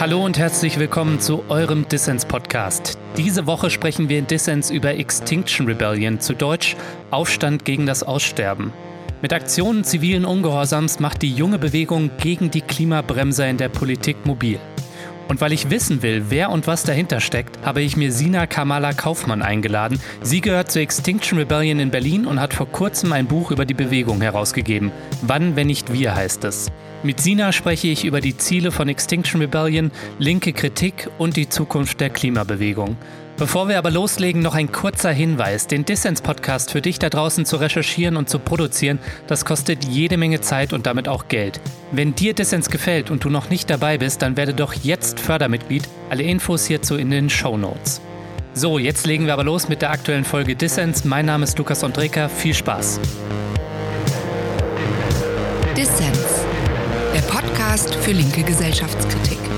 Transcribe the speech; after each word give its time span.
Hallo 0.00 0.24
und 0.24 0.38
herzlich 0.38 0.78
willkommen 0.78 1.20
zu 1.20 1.44
eurem 1.50 1.86
Dissens 1.86 2.24
Podcast. 2.24 2.96
Diese 3.18 3.46
Woche 3.46 3.68
sprechen 3.68 4.08
wir 4.08 4.18
in 4.18 4.26
Dissens 4.26 4.70
über 4.70 4.94
Extinction 4.94 5.66
Rebellion, 5.66 6.20
zu 6.20 6.32
Deutsch 6.32 6.74
Aufstand 7.10 7.66
gegen 7.66 7.84
das 7.84 8.02
Aussterben. 8.02 8.72
Mit 9.20 9.34
Aktionen 9.34 9.84
zivilen 9.84 10.24
Ungehorsams 10.24 11.00
macht 11.00 11.20
die 11.20 11.30
junge 11.30 11.58
Bewegung 11.58 12.10
gegen 12.16 12.50
die 12.50 12.62
Klimabremser 12.62 13.46
in 13.46 13.58
der 13.58 13.68
Politik 13.68 14.24
mobil. 14.24 14.58
Und 15.30 15.40
weil 15.40 15.52
ich 15.52 15.70
wissen 15.70 16.02
will, 16.02 16.24
wer 16.30 16.50
und 16.50 16.66
was 16.66 16.82
dahinter 16.82 17.20
steckt, 17.20 17.64
habe 17.64 17.82
ich 17.82 17.96
mir 17.96 18.10
Sina 18.10 18.48
Kamala 18.48 18.92
Kaufmann 18.92 19.42
eingeladen. 19.42 20.00
Sie 20.22 20.40
gehört 20.40 20.72
zur 20.72 20.82
Extinction 20.82 21.38
Rebellion 21.38 21.78
in 21.78 21.92
Berlin 21.92 22.26
und 22.26 22.40
hat 22.40 22.52
vor 22.52 22.66
kurzem 22.66 23.12
ein 23.12 23.28
Buch 23.28 23.52
über 23.52 23.64
die 23.64 23.74
Bewegung 23.74 24.20
herausgegeben. 24.22 24.90
Wann, 25.22 25.54
wenn 25.54 25.68
nicht 25.68 25.92
wir, 25.92 26.16
heißt 26.16 26.42
es. 26.42 26.66
Mit 27.04 27.20
Sina 27.20 27.52
spreche 27.52 27.86
ich 27.86 28.04
über 28.04 28.20
die 28.20 28.36
Ziele 28.36 28.72
von 28.72 28.88
Extinction 28.88 29.40
Rebellion, 29.40 29.92
linke 30.18 30.52
Kritik 30.52 31.08
und 31.16 31.36
die 31.36 31.48
Zukunft 31.48 32.00
der 32.00 32.10
Klimabewegung. 32.10 32.96
Bevor 33.40 33.68
wir 33.70 33.78
aber 33.78 33.90
loslegen, 33.90 34.42
noch 34.42 34.54
ein 34.54 34.70
kurzer 34.70 35.12
Hinweis. 35.12 35.66
Den 35.66 35.86
Dissens-Podcast 35.86 36.72
für 36.72 36.82
dich 36.82 36.98
da 36.98 37.08
draußen 37.08 37.46
zu 37.46 37.56
recherchieren 37.56 38.18
und 38.18 38.28
zu 38.28 38.38
produzieren, 38.38 38.98
das 39.28 39.46
kostet 39.46 39.86
jede 39.86 40.18
Menge 40.18 40.42
Zeit 40.42 40.74
und 40.74 40.84
damit 40.84 41.08
auch 41.08 41.26
Geld. 41.28 41.58
Wenn 41.90 42.14
dir 42.14 42.34
Dissens 42.34 42.68
gefällt 42.68 43.10
und 43.10 43.24
du 43.24 43.30
noch 43.30 43.48
nicht 43.48 43.70
dabei 43.70 43.96
bist, 43.96 44.20
dann 44.20 44.36
werde 44.36 44.52
doch 44.52 44.74
jetzt 44.74 45.20
Fördermitglied. 45.20 45.88
Alle 46.10 46.22
Infos 46.24 46.66
hierzu 46.66 46.96
in 46.96 47.10
den 47.10 47.30
Show 47.30 47.56
Notes. 47.56 48.02
So, 48.52 48.78
jetzt 48.78 49.06
legen 49.06 49.24
wir 49.24 49.32
aber 49.32 49.44
los 49.44 49.70
mit 49.70 49.80
der 49.80 49.90
aktuellen 49.90 50.26
Folge 50.26 50.54
Dissens. 50.54 51.06
Mein 51.06 51.24
Name 51.24 51.44
ist 51.44 51.56
Lukas 51.56 51.82
Andreka. 51.82 52.28
Viel 52.28 52.52
Spaß. 52.52 53.00
Dissens, 55.74 56.44
der 57.14 57.22
Podcast 57.22 57.94
für 57.94 58.12
linke 58.12 58.42
Gesellschaftskritik. 58.42 59.49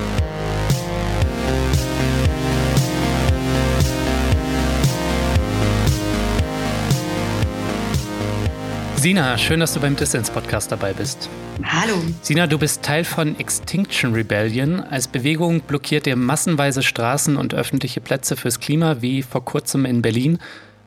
Sina, 9.03 9.37
schön, 9.37 9.59
dass 9.59 9.75
du 9.75 9.81
beim 9.81 9.97
Dissens-Podcast 9.97 10.71
dabei 10.71 10.93
bist. 10.93 11.29
Hallo. 11.65 11.95
Sina, 12.21 12.47
du 12.47 12.57
bist 12.57 12.85
Teil 12.85 13.03
von 13.03 13.37
Extinction 13.37 14.13
Rebellion. 14.13 14.79
Als 14.79 15.09
Bewegung 15.09 15.61
blockiert 15.63 16.07
ihr 16.07 16.15
massenweise 16.15 16.85
Straßen 16.85 17.37
und 17.37 17.53
öffentliche 17.53 18.01
Plätze 18.01 18.37
fürs 18.37 18.61
Klima, 18.61 19.03
wie 19.03 19.23
vor 19.23 19.45
kurzem 19.45 19.87
in 19.87 20.03
Berlin. 20.03 20.39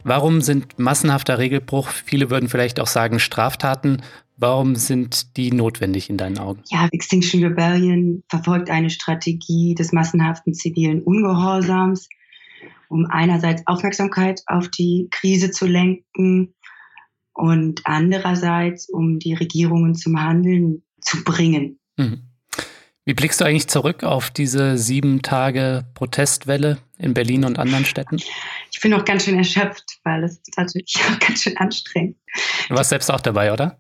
Warum 0.05 0.39
sind 0.39 0.80
massenhafter 0.80 1.39
Regelbruch, 1.39 1.89
viele 1.89 2.30
würden 2.30 2.47
vielleicht 2.47 2.80
auch 2.80 2.88
sagen 2.88 3.19
Straftaten, 3.19 4.02
warum 4.38 4.77
sind 4.77 5.36
die 5.36 5.52
notwendig 5.52 6.09
in 6.09 6.16
deinen 6.16 6.38
Augen? 6.38 6.61
Ja, 6.69 6.88
Extinction 6.93 7.43
Rebellion 7.43 8.23
verfolgt 8.30 8.69
eine 8.69 8.91
Strategie 8.91 9.75
des 9.75 9.91
massenhaften 9.91 10.53
zivilen 10.53 11.03
Ungehorsams, 11.03 12.08
um 12.88 13.08
einerseits 13.08 13.63
Aufmerksamkeit 13.66 14.41
auf 14.47 14.69
die 14.69 15.09
Krise 15.11 15.52
zu 15.52 15.66
lenken 15.66 16.55
und 17.36 17.81
andererseits, 17.83 18.89
um 18.89 19.19
die 19.19 19.33
Regierungen 19.33 19.94
zum 19.94 20.19
Handeln 20.19 20.83
zu 21.02 21.23
bringen. 21.23 21.80
Mhm. 21.97 22.23
Wie 23.08 23.14
blickst 23.14 23.39
du 23.39 23.45
eigentlich 23.45 23.67
zurück 23.67 24.03
auf 24.03 24.31
diese 24.31 24.80
sieben 24.80 25.22
Tage 25.22 25.86
Protestwelle 25.94 26.80
in 26.97 27.14
Berlin 27.14 27.45
und 27.45 27.59
anderen 27.59 27.86
Städten? 27.86 28.17
Ich 28.72 28.81
bin 28.81 28.95
auch 28.95 29.05
ganz 29.05 29.25
schön 29.25 29.38
erschöpft, 29.38 30.00
weil 30.03 30.23
es 30.23 30.39
ist 30.39 30.58
natürlich 30.58 30.95
auch 31.11 31.19
ganz 31.19 31.44
schön 31.44 31.55
anstrengend. 31.58 32.17
Du 32.67 32.75
warst 32.75 32.89
selbst 32.89 33.11
auch 33.11 33.22
dabei, 33.22 33.53
oder? 33.53 33.80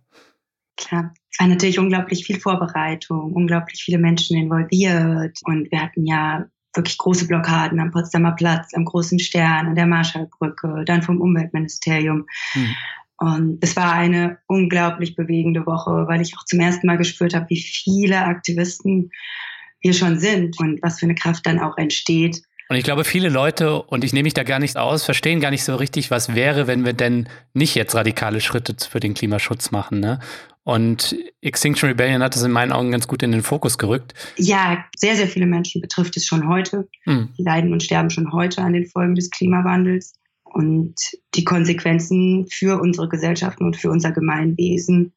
Klar. 0.77 1.11
Es 1.31 1.39
war 1.39 1.47
natürlich 1.47 1.79
unglaublich 1.79 2.25
viel 2.25 2.39
Vorbereitung, 2.39 3.33
unglaublich 3.33 3.81
viele 3.83 3.97
Menschen 3.97 4.37
involviert 4.37 5.39
und 5.45 5.71
wir 5.71 5.81
hatten 5.81 6.05
ja 6.05 6.45
wirklich 6.75 6.97
große 6.97 7.27
Blockaden 7.27 7.79
am 7.79 7.91
Potsdamer 7.91 8.33
Platz, 8.33 8.73
am 8.75 8.85
Großen 8.85 9.19
Stern, 9.19 9.67
an 9.67 9.75
der 9.75 9.87
Marschallbrücke, 9.87 10.83
dann 10.85 11.01
vom 11.01 11.19
Umweltministerium. 11.19 12.25
Hm. 12.51 12.75
Und 13.17 13.59
es 13.61 13.75
war 13.75 13.93
eine 13.93 14.39
unglaublich 14.47 15.15
bewegende 15.15 15.65
Woche, 15.65 16.05
weil 16.07 16.21
ich 16.21 16.37
auch 16.37 16.43
zum 16.45 16.59
ersten 16.59 16.87
Mal 16.87 16.97
gespürt 16.97 17.33
habe, 17.33 17.49
wie 17.49 17.61
viele 17.61 18.25
Aktivisten 18.25 19.11
wir 19.81 19.93
schon 19.93 20.19
sind 20.19 20.59
und 20.59 20.81
was 20.81 20.99
für 20.99 21.05
eine 21.05 21.15
Kraft 21.15 21.45
dann 21.45 21.59
auch 21.59 21.77
entsteht. 21.77 22.41
Und 22.67 22.77
ich 22.77 22.83
glaube, 22.83 23.03
viele 23.03 23.29
Leute, 23.29 23.81
und 23.83 24.03
ich 24.03 24.11
nehme 24.11 24.23
mich 24.23 24.33
da 24.33 24.43
gar 24.43 24.59
nicht 24.59 24.75
aus, 24.75 25.05
verstehen 25.05 25.39
gar 25.39 25.51
nicht 25.51 25.63
so 25.63 25.75
richtig, 25.75 26.09
was 26.09 26.33
wäre, 26.33 26.65
wenn 26.65 26.83
wir 26.83 26.93
denn 26.93 27.29
nicht 27.53 27.75
jetzt 27.75 27.93
radikale 27.93 28.41
Schritte 28.41 28.75
für 28.89 28.99
den 28.99 29.13
Klimaschutz 29.13 29.69
machen. 29.69 29.99
Ne? 29.99 30.19
Und 30.63 31.15
Extinction 31.41 31.89
Rebellion 31.89 32.23
hat 32.23 32.35
es 32.35 32.41
in 32.41 32.51
meinen 32.51 32.71
Augen 32.71 32.91
ganz 32.91 33.07
gut 33.07 33.21
in 33.21 33.31
den 33.31 33.43
Fokus 33.43 33.77
gerückt. 33.77 34.15
Ja, 34.37 34.83
sehr, 34.97 35.15
sehr 35.15 35.27
viele 35.27 35.45
Menschen 35.45 35.79
betrifft 35.79 36.17
es 36.17 36.25
schon 36.25 36.49
heute. 36.49 36.89
Hm. 37.03 37.29
Die 37.37 37.43
leiden 37.43 37.71
und 37.71 37.83
sterben 37.83 38.09
schon 38.09 38.33
heute 38.33 38.63
an 38.63 38.73
den 38.73 38.87
Folgen 38.87 39.13
des 39.13 39.29
Klimawandels 39.29 40.15
und 40.55 40.95
die 41.33 41.43
Konsequenzen 41.43 42.47
für 42.49 42.79
unsere 42.79 43.09
Gesellschaften 43.09 43.65
und 43.65 43.75
für 43.75 43.91
unser 43.91 44.13
Gemeinwesen. 44.13 45.13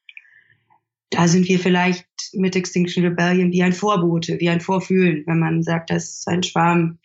Da 1.11 1.29
sind 1.29 1.47
wir 1.47 1.59
vielleicht 1.59 2.05
mit 2.33 2.57
Extinction 2.57 3.05
Rebellion 3.05 3.53
wie 3.53 3.63
ein 3.63 3.71
Vorbote, 3.71 4.37
wie 4.41 4.49
ein 4.49 4.59
Vorfühlen. 4.59 5.23
Wenn 5.25 5.39
man 5.39 5.63
sagt, 5.63 5.91
das 5.91 6.09
ist 6.09 6.27
ein 6.27 6.43
Schwarm 6.43 6.99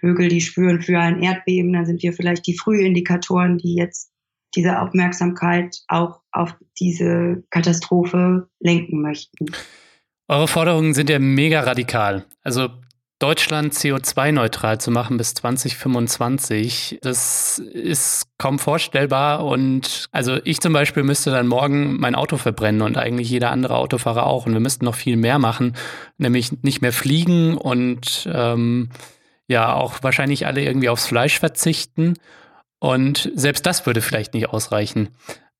Vögel, 0.00 0.28
die 0.28 0.40
spüren 0.40 0.80
für 0.80 0.98
ein 0.98 1.22
Erdbeben, 1.22 1.74
dann 1.74 1.84
sind 1.84 2.02
wir 2.02 2.14
vielleicht 2.14 2.46
die 2.46 2.56
Frühindikatoren, 2.56 3.58
die 3.58 3.74
jetzt 3.74 4.10
diese 4.54 4.80
Aufmerksamkeit 4.80 5.82
auch 5.88 6.20
auf 6.32 6.54
diese 6.80 7.44
Katastrophe 7.50 8.48
lenken 8.58 9.02
möchten. 9.02 9.46
Eure 10.28 10.48
Forderungen 10.48 10.94
sind 10.94 11.10
ja 11.10 11.18
mega 11.18 11.60
radikal. 11.60 12.24
Also 12.42 12.70
Deutschland 13.18 13.72
CO2-neutral 13.72 14.78
zu 14.78 14.90
machen 14.90 15.16
bis 15.16 15.32
2025, 15.34 16.98
das 17.00 17.58
ist 17.58 18.26
kaum 18.36 18.58
vorstellbar. 18.58 19.44
Und 19.44 20.06
also 20.12 20.38
ich 20.44 20.60
zum 20.60 20.74
Beispiel 20.74 21.02
müsste 21.02 21.30
dann 21.30 21.46
morgen 21.46 21.98
mein 21.98 22.14
Auto 22.14 22.36
verbrennen 22.36 22.82
und 22.82 22.98
eigentlich 22.98 23.30
jeder 23.30 23.50
andere 23.50 23.76
Autofahrer 23.76 24.26
auch. 24.26 24.44
Und 24.44 24.52
wir 24.52 24.60
müssten 24.60 24.84
noch 24.84 24.94
viel 24.94 25.16
mehr 25.16 25.38
machen, 25.38 25.74
nämlich 26.18 26.62
nicht 26.62 26.82
mehr 26.82 26.92
fliegen 26.92 27.56
und 27.56 28.28
ähm, 28.30 28.90
ja 29.48 29.72
auch 29.72 30.02
wahrscheinlich 30.02 30.46
alle 30.46 30.62
irgendwie 30.62 30.90
aufs 30.90 31.06
Fleisch 31.06 31.38
verzichten. 31.38 32.14
Und 32.80 33.30
selbst 33.34 33.64
das 33.64 33.86
würde 33.86 34.02
vielleicht 34.02 34.34
nicht 34.34 34.50
ausreichen. 34.50 35.08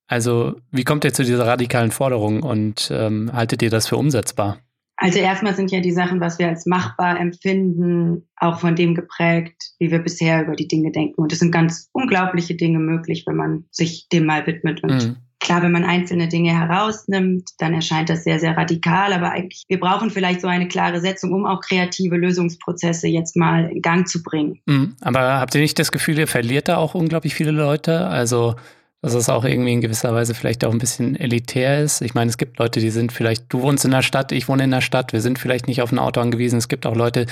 Also 0.08 0.56
wie 0.70 0.84
kommt 0.84 1.04
ihr 1.04 1.14
zu 1.14 1.24
dieser 1.24 1.46
radikalen 1.46 1.90
Forderung 1.90 2.42
und 2.42 2.90
ähm, 2.92 3.32
haltet 3.32 3.62
ihr 3.62 3.70
das 3.70 3.88
für 3.88 3.96
umsetzbar? 3.96 4.58
Also 4.96 5.18
erstmal 5.18 5.54
sind 5.54 5.70
ja 5.70 5.80
die 5.80 5.92
Sachen, 5.92 6.20
was 6.20 6.38
wir 6.38 6.48
als 6.48 6.64
machbar 6.64 7.20
empfinden, 7.20 8.26
auch 8.36 8.60
von 8.60 8.74
dem 8.74 8.94
geprägt, 8.94 9.72
wie 9.78 9.90
wir 9.90 9.98
bisher 9.98 10.42
über 10.42 10.56
die 10.56 10.68
Dinge 10.68 10.90
denken. 10.90 11.20
Und 11.20 11.32
es 11.32 11.40
sind 11.40 11.52
ganz 11.52 11.90
unglaubliche 11.92 12.54
Dinge 12.54 12.78
möglich, 12.78 13.24
wenn 13.26 13.36
man 13.36 13.64
sich 13.70 14.08
dem 14.08 14.24
mal 14.24 14.46
widmet. 14.46 14.82
Und 14.82 14.92
mhm. 14.92 15.16
klar, 15.38 15.62
wenn 15.62 15.72
man 15.72 15.84
einzelne 15.84 16.28
Dinge 16.28 16.58
herausnimmt, 16.58 17.50
dann 17.58 17.74
erscheint 17.74 18.08
das 18.08 18.24
sehr, 18.24 18.40
sehr 18.40 18.56
radikal. 18.56 19.12
Aber 19.12 19.32
eigentlich, 19.32 19.64
wir 19.68 19.78
brauchen 19.78 20.08
vielleicht 20.08 20.40
so 20.40 20.48
eine 20.48 20.66
klare 20.66 21.00
Setzung, 21.00 21.32
um 21.32 21.44
auch 21.44 21.60
kreative 21.60 22.16
Lösungsprozesse 22.16 23.06
jetzt 23.06 23.36
mal 23.36 23.68
in 23.70 23.82
Gang 23.82 24.08
zu 24.08 24.22
bringen. 24.22 24.60
Mhm. 24.64 24.96
Aber 25.02 25.40
habt 25.40 25.54
ihr 25.54 25.60
nicht 25.60 25.78
das 25.78 25.92
Gefühl, 25.92 26.18
ihr 26.18 26.28
verliert 26.28 26.68
da 26.68 26.78
auch 26.78 26.94
unglaublich 26.94 27.34
viele 27.34 27.50
Leute? 27.50 28.06
Also 28.06 28.54
dass 29.02 29.14
es 29.14 29.28
auch 29.28 29.44
irgendwie 29.44 29.72
in 29.72 29.80
gewisser 29.80 30.14
Weise 30.14 30.34
vielleicht 30.34 30.64
auch 30.64 30.72
ein 30.72 30.78
bisschen 30.78 31.16
elitär 31.16 31.82
ist. 31.82 32.00
Ich 32.00 32.14
meine, 32.14 32.28
es 32.28 32.38
gibt 32.38 32.58
Leute, 32.58 32.80
die 32.80 32.90
sind 32.90 33.12
vielleicht, 33.12 33.44
du 33.52 33.60
wohnst 33.62 33.84
in 33.84 33.90
der 33.90 34.02
Stadt, 34.02 34.32
ich 34.32 34.48
wohne 34.48 34.64
in 34.64 34.70
der 34.70 34.80
Stadt, 34.80 35.12
wir 35.12 35.20
sind 35.20 35.38
vielleicht 35.38 35.68
nicht 35.68 35.82
auf 35.82 35.92
ein 35.92 35.98
Auto 35.98 36.20
angewiesen. 36.20 36.58
Es 36.58 36.68
gibt 36.68 36.86
auch 36.86 36.96
Leute, 36.96 37.26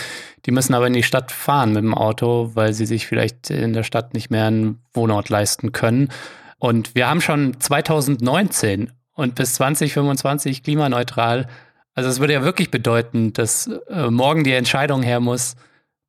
die 0.47 0.51
müssen 0.51 0.75
aber 0.75 0.87
in 0.87 0.93
die 0.93 1.03
Stadt 1.03 1.33
fahren 1.33 1.73
mit 1.73 1.83
dem 1.83 1.95
Auto, 1.95 2.51
weil 2.55 2.75
sie 2.75 2.87
sich 2.87 3.07
vielleicht 3.07 3.51
in 3.51 3.73
der 3.73 3.83
Stadt 3.83 4.15
nicht 4.15 4.31
mehr 4.31 4.47
einen 4.47 4.81
Wohnort 4.93 5.31
leisten 5.31 5.73
können. 5.73 6.11
Und 6.59 6.95
wir 6.95 7.09
haben 7.09 7.21
schon 7.21 7.59
2019 7.59 8.93
und 9.15 9.35
bis 9.35 9.55
2025 9.55 10.63
klimaneutral. 10.63 11.49
Also 11.95 12.11
es 12.11 12.21
würde 12.21 12.35
ja 12.35 12.43
wirklich 12.43 12.71
bedeuten, 12.71 13.33
dass 13.33 13.71
äh, 13.89 14.11
morgen 14.11 14.45
die 14.45 14.53
Entscheidung 14.53 15.03
her 15.03 15.21
muss, 15.21 15.57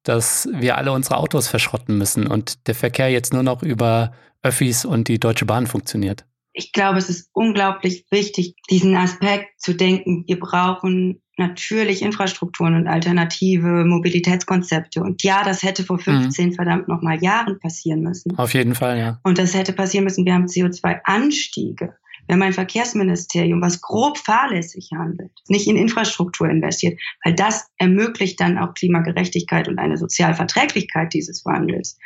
dass 0.05 0.47
wir 0.53 0.77
alle 0.77 0.91
unsere 0.91 1.17
Autos 1.17 1.47
verschrotten 1.47 1.97
müssen 1.97 2.27
und 2.27 2.67
der 2.67 2.75
Verkehr 2.75 3.09
jetzt 3.09 3.33
nur 3.33 3.43
noch 3.43 3.63
über 3.63 4.13
Öffis 4.43 4.85
und 4.85 5.07
die 5.07 5.19
Deutsche 5.19 5.45
Bahn 5.45 5.67
funktioniert? 5.67 6.25
Ich 6.53 6.71
glaube, 6.71 6.99
es 6.99 7.09
ist 7.09 7.29
unglaublich 7.33 8.05
wichtig, 8.11 8.55
diesen 8.69 8.95
Aspekt 8.95 9.59
zu 9.59 9.73
denken. 9.73 10.23
Wir 10.25 10.39
brauchen 10.39 11.21
natürlich 11.37 12.01
Infrastrukturen 12.01 12.75
und 12.75 12.87
alternative 12.87 13.83
Mobilitätskonzepte. 13.83 15.01
Und 15.01 15.21
ja, 15.23 15.43
das 15.43 15.63
hätte 15.63 15.83
vor 15.83 15.99
15 15.99 16.47
mhm. 16.47 16.53
verdammt 16.53 16.87
nochmal 16.87 17.21
Jahren 17.21 17.59
passieren 17.59 18.01
müssen. 18.01 18.37
Auf 18.37 18.53
jeden 18.53 18.73
Fall, 18.73 18.97
ja. 18.97 19.19
Und 19.23 19.37
das 19.37 19.53
hätte 19.53 19.73
passieren 19.73 20.05
müssen. 20.05 20.25
Wir 20.25 20.33
haben 20.33 20.45
CO2-Anstiege. 20.45 21.95
Wir 22.27 22.33
haben 22.33 22.41
ein 22.41 22.53
Verkehrsministerium, 22.53 23.61
was 23.61 23.81
grob 23.81 24.17
fahrlässig 24.17 24.89
handelt, 24.95 25.31
nicht 25.47 25.67
in 25.67 25.77
Infrastruktur 25.77 26.49
investiert, 26.49 26.99
weil 27.23 27.35
das 27.35 27.69
ermöglicht 27.77 28.39
dann 28.39 28.57
auch 28.57 28.73
Klimagerechtigkeit 28.73 29.67
und 29.67 29.77
eine 29.77 29.97
Sozialverträglichkeit 29.97 31.13
dieses 31.13 31.45
Wandels. 31.45 31.97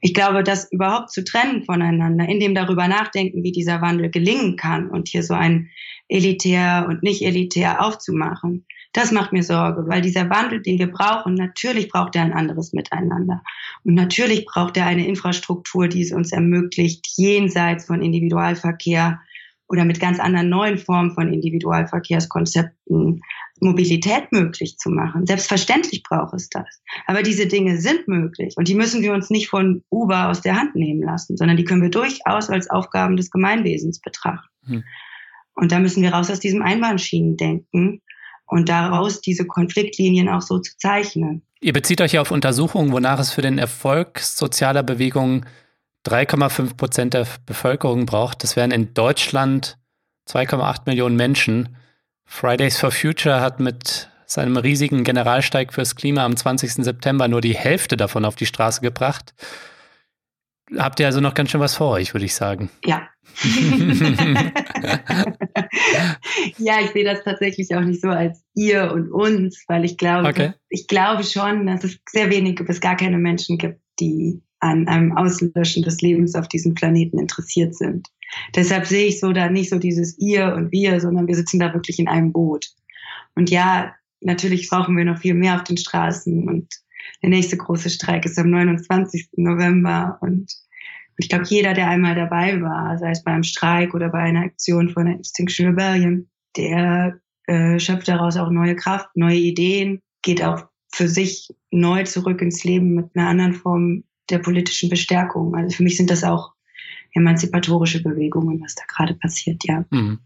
ich 0.00 0.12
glaube, 0.12 0.42
das 0.42 0.70
überhaupt 0.70 1.10
zu 1.10 1.24
trennen 1.24 1.64
voneinander, 1.64 2.28
in 2.28 2.38
dem 2.38 2.54
darüber 2.54 2.88
nachdenken, 2.88 3.42
wie 3.42 3.52
dieser 3.52 3.80
Wandel 3.80 4.10
gelingen 4.10 4.56
kann 4.56 4.90
und 4.90 5.08
hier 5.08 5.22
so 5.22 5.32
ein 5.32 5.70
elitär 6.08 6.84
und 6.88 7.02
nicht 7.02 7.22
elitär 7.22 7.82
aufzumachen, 7.82 8.66
das 8.94 9.10
macht 9.10 9.32
mir 9.32 9.42
Sorge, 9.42 9.88
weil 9.88 10.02
dieser 10.02 10.30
Wandel, 10.30 10.62
den 10.62 10.78
wir 10.78 10.86
brauchen, 10.86 11.34
natürlich 11.34 11.88
braucht 11.88 12.14
er 12.14 12.22
ein 12.22 12.32
anderes 12.32 12.72
Miteinander. 12.72 13.42
Und 13.82 13.94
natürlich 13.94 14.46
braucht 14.46 14.76
er 14.76 14.86
eine 14.86 15.08
Infrastruktur, 15.08 15.88
die 15.88 16.02
es 16.02 16.12
uns 16.12 16.30
ermöglicht, 16.30 17.04
jenseits 17.16 17.86
von 17.86 18.00
Individualverkehr 18.02 19.20
oder 19.68 19.84
mit 19.84 20.00
ganz 20.00 20.20
anderen 20.20 20.48
neuen 20.48 20.78
Formen 20.78 21.12
von 21.12 21.32
Individualverkehrskonzepten 21.32 23.22
Mobilität 23.60 24.30
möglich 24.30 24.76
zu 24.76 24.90
machen. 24.90 25.26
Selbstverständlich 25.26 26.02
braucht 26.02 26.34
es 26.34 26.48
das. 26.50 26.82
Aber 27.06 27.22
diese 27.22 27.46
Dinge 27.46 27.80
sind 27.80 28.06
möglich 28.06 28.54
und 28.56 28.68
die 28.68 28.74
müssen 28.74 29.02
wir 29.02 29.12
uns 29.12 29.30
nicht 29.30 29.48
von 29.48 29.82
Uber 29.90 30.28
aus 30.28 30.42
der 30.42 30.56
Hand 30.56 30.74
nehmen 30.74 31.02
lassen, 31.02 31.36
sondern 31.36 31.56
die 31.56 31.64
können 31.64 31.82
wir 31.82 31.90
durchaus 31.90 32.50
als 32.50 32.68
Aufgaben 32.68 33.16
des 33.16 33.30
Gemeinwesens 33.30 34.00
betrachten. 34.00 34.48
Hm. 34.66 34.84
Und 35.54 35.72
da 35.72 35.78
müssen 35.78 36.02
wir 36.02 36.12
raus 36.12 36.30
aus 36.30 36.40
diesem 36.40 36.62
Einbahnschienen 36.62 37.36
denken 37.36 38.02
und 38.46 38.68
daraus 38.68 39.20
diese 39.20 39.46
Konfliktlinien 39.46 40.28
auch 40.28 40.42
so 40.42 40.58
zu 40.58 40.76
zeichnen. 40.76 41.42
Ihr 41.60 41.72
bezieht 41.72 42.00
euch 42.00 42.12
ja 42.12 42.20
auf 42.20 42.30
Untersuchungen, 42.30 42.92
wonach 42.92 43.18
es 43.18 43.30
für 43.30 43.40
den 43.40 43.58
Erfolg 43.58 44.18
sozialer 44.18 44.82
Bewegungen 44.82 45.46
3,5 46.06 46.76
Prozent 46.76 47.14
der 47.14 47.26
Bevölkerung 47.46 48.06
braucht. 48.06 48.42
Das 48.42 48.56
wären 48.56 48.70
in 48.70 48.94
Deutschland 48.94 49.78
2,8 50.28 50.82
Millionen 50.86 51.16
Menschen. 51.16 51.76
Fridays 52.24 52.78
for 52.78 52.90
Future 52.90 53.40
hat 53.40 53.60
mit 53.60 54.08
seinem 54.26 54.56
riesigen 54.56 55.04
Generalsteig 55.04 55.72
fürs 55.72 55.96
Klima 55.96 56.24
am 56.24 56.36
20. 56.36 56.84
September 56.84 57.28
nur 57.28 57.40
die 57.40 57.54
Hälfte 57.54 57.96
davon 57.96 58.24
auf 58.24 58.36
die 58.36 58.46
Straße 58.46 58.80
gebracht. 58.80 59.34
Habt 60.76 60.98
ihr 60.98 61.06
also 61.06 61.20
noch 61.20 61.34
ganz 61.34 61.50
schön 61.50 61.60
was 61.60 61.74
vor 61.76 61.90
euch, 61.90 62.14
würde 62.14 62.24
ich 62.24 62.34
sagen. 62.34 62.70
Ja. 62.84 63.08
ja, 66.58 66.80
ich 66.80 66.90
sehe 66.92 67.04
das 67.04 67.22
tatsächlich 67.22 67.74
auch 67.74 67.82
nicht 67.82 68.00
so 68.00 68.08
als 68.08 68.42
ihr 68.54 68.92
und 68.92 69.10
uns, 69.12 69.64
weil 69.68 69.84
ich 69.84 69.98
glaube, 69.98 70.28
okay. 70.28 70.52
ich 70.68 70.86
glaube 70.86 71.24
schon, 71.24 71.66
dass 71.66 71.84
es 71.84 71.98
sehr 72.08 72.30
wenige 72.30 72.64
bis 72.64 72.80
gar 72.80 72.96
keine 72.96 73.18
Menschen 73.18 73.58
gibt, 73.58 73.80
die 74.00 74.42
an 74.64 74.88
einem 74.88 75.16
Auslöschen 75.16 75.82
des 75.82 76.00
Lebens 76.00 76.34
auf 76.34 76.48
diesem 76.48 76.74
Planeten 76.74 77.18
interessiert 77.18 77.76
sind. 77.76 78.08
Deshalb 78.56 78.86
sehe 78.86 79.06
ich 79.06 79.20
so 79.20 79.32
da 79.32 79.50
nicht 79.50 79.68
so 79.68 79.78
dieses 79.78 80.18
ihr 80.18 80.54
und 80.54 80.72
wir, 80.72 81.00
sondern 81.00 81.26
wir 81.26 81.36
sitzen 81.36 81.60
da 81.60 81.74
wirklich 81.74 81.98
in 81.98 82.08
einem 82.08 82.32
Boot. 82.32 82.70
Und 83.34 83.50
ja, 83.50 83.94
natürlich 84.20 84.70
brauchen 84.70 84.96
wir 84.96 85.04
noch 85.04 85.18
viel 85.18 85.34
mehr 85.34 85.56
auf 85.56 85.64
den 85.64 85.76
Straßen 85.76 86.48
und 86.48 86.68
der 87.22 87.28
nächste 87.28 87.58
große 87.58 87.90
Streik 87.90 88.24
ist 88.24 88.38
am 88.38 88.50
29. 88.50 89.28
November 89.36 90.18
und 90.22 90.50
ich 91.16 91.28
glaube, 91.28 91.44
jeder, 91.46 91.74
der 91.74 91.88
einmal 91.88 92.14
dabei 92.14 92.60
war, 92.60 92.98
sei 92.98 93.10
es 93.10 93.22
beim 93.22 93.44
Streik 93.44 93.94
oder 93.94 94.08
bei 94.08 94.18
einer 94.18 94.40
Aktion 94.40 94.88
von 94.88 95.06
Extinction 95.06 95.68
Rebellion, 95.68 96.28
der 96.56 97.20
äh, 97.46 97.78
schöpft 97.78 98.08
daraus 98.08 98.36
auch 98.36 98.50
neue 98.50 98.74
Kraft, 98.74 99.08
neue 99.14 99.36
Ideen, 99.36 100.00
geht 100.22 100.42
auch 100.42 100.64
für 100.92 101.06
sich 101.06 101.50
neu 101.70 102.02
zurück 102.04 102.40
ins 102.40 102.64
Leben 102.64 102.94
mit 102.94 103.10
einer 103.14 103.28
anderen 103.28 103.52
Form 103.52 104.04
der 104.30 104.38
politischen 104.38 104.90
Bestärkung. 104.90 105.54
Also 105.54 105.76
für 105.76 105.82
mich 105.82 105.96
sind 105.96 106.10
das 106.10 106.24
auch 106.24 106.52
emanzipatorische 107.12 108.02
Bewegungen, 108.02 108.60
was 108.62 108.74
da 108.74 108.82
gerade 108.88 109.14
passiert, 109.14 109.62
ja. 109.64 109.84
Mhm. 109.90 110.20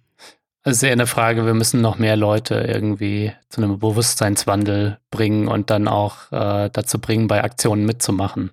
Also 0.62 0.86
eher 0.86 0.92
eine 0.92 1.06
Frage, 1.06 1.46
wir 1.46 1.54
müssen 1.54 1.80
noch 1.80 1.98
mehr 1.98 2.16
Leute 2.16 2.56
irgendwie 2.56 3.32
zu 3.48 3.62
einem 3.62 3.78
Bewusstseinswandel 3.78 4.98
bringen 5.10 5.48
und 5.48 5.70
dann 5.70 5.88
auch 5.88 6.30
äh, 6.30 6.68
dazu 6.70 7.00
bringen, 7.00 7.26
bei 7.26 7.42
Aktionen 7.42 7.86
mitzumachen. 7.86 8.50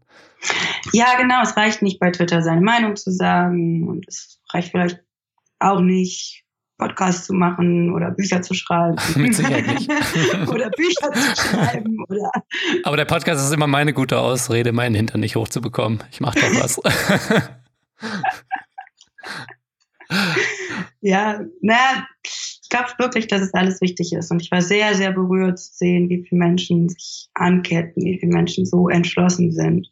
Ja, 0.93 1.17
genau. 1.17 1.41
Es 1.41 1.57
reicht 1.57 1.81
nicht 1.81 1.99
bei 1.99 2.11
Twitter 2.11 2.41
seine 2.41 2.61
Meinung 2.61 2.95
zu 2.95 3.11
sagen 3.11 3.87
und 3.89 4.07
es 4.07 4.39
reicht 4.53 4.71
vielleicht 4.71 5.01
auch 5.59 5.81
nicht, 5.81 6.44
Podcasts 6.77 7.25
zu 7.25 7.33
machen 7.33 7.93
oder 7.93 8.11
Bücher 8.11 8.41
zu 8.41 8.53
schreiben. 8.53 8.97
Mit 9.15 9.35
Sicherheit 9.35 9.67
nicht. 9.67 9.89
oder 10.49 10.69
Bücher 10.71 11.11
zu 11.13 11.41
schreiben. 11.41 11.97
Oder 12.09 12.29
Aber 12.83 12.97
der 12.97 13.05
Podcast 13.05 13.45
ist 13.45 13.53
immer 13.53 13.67
meine 13.67 13.93
gute 13.93 14.19
Ausrede, 14.19 14.71
meinen 14.71 14.95
Hintern 14.95 15.21
nicht 15.21 15.35
hochzubekommen. 15.35 16.03
Ich 16.11 16.19
mache 16.19 16.39
doch 16.39 16.61
was. 16.61 16.81
ja, 21.01 21.39
na, 21.61 22.07
ich 22.23 22.69
glaube 22.69 22.89
wirklich, 22.97 23.27
dass 23.27 23.41
es 23.41 23.53
alles 23.53 23.79
wichtig 23.79 24.11
ist. 24.13 24.31
Und 24.31 24.41
ich 24.41 24.51
war 24.51 24.61
sehr, 24.61 24.95
sehr 24.95 25.11
berührt 25.13 25.59
zu 25.59 25.71
sehen, 25.73 26.09
wie 26.09 26.25
viele 26.27 26.39
Menschen 26.39 26.89
sich 26.89 27.29
anketten, 27.35 28.03
wie 28.03 28.19
viele 28.19 28.33
Menschen 28.33 28.65
so 28.65 28.89
entschlossen 28.89 29.51
sind, 29.51 29.89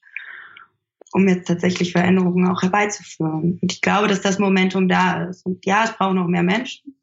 um 1.13 1.27
jetzt 1.27 1.48
tatsächlich 1.48 1.92
Veränderungen 1.92 2.48
auch 2.50 2.62
herbeizuführen. 2.62 3.60
Und 3.62 3.71
ich 3.71 3.81
glaube, 3.81 4.07
dass 4.07 4.21
das 4.21 4.39
Momentum 4.39 4.88
da 4.88 5.25
ist. 5.25 5.45
Und 5.45 5.65
ja, 5.65 5.83
es 5.86 5.95
braucht 5.95 6.15
noch 6.15 6.27
mehr 6.27 6.44
Menschen. 6.44 6.95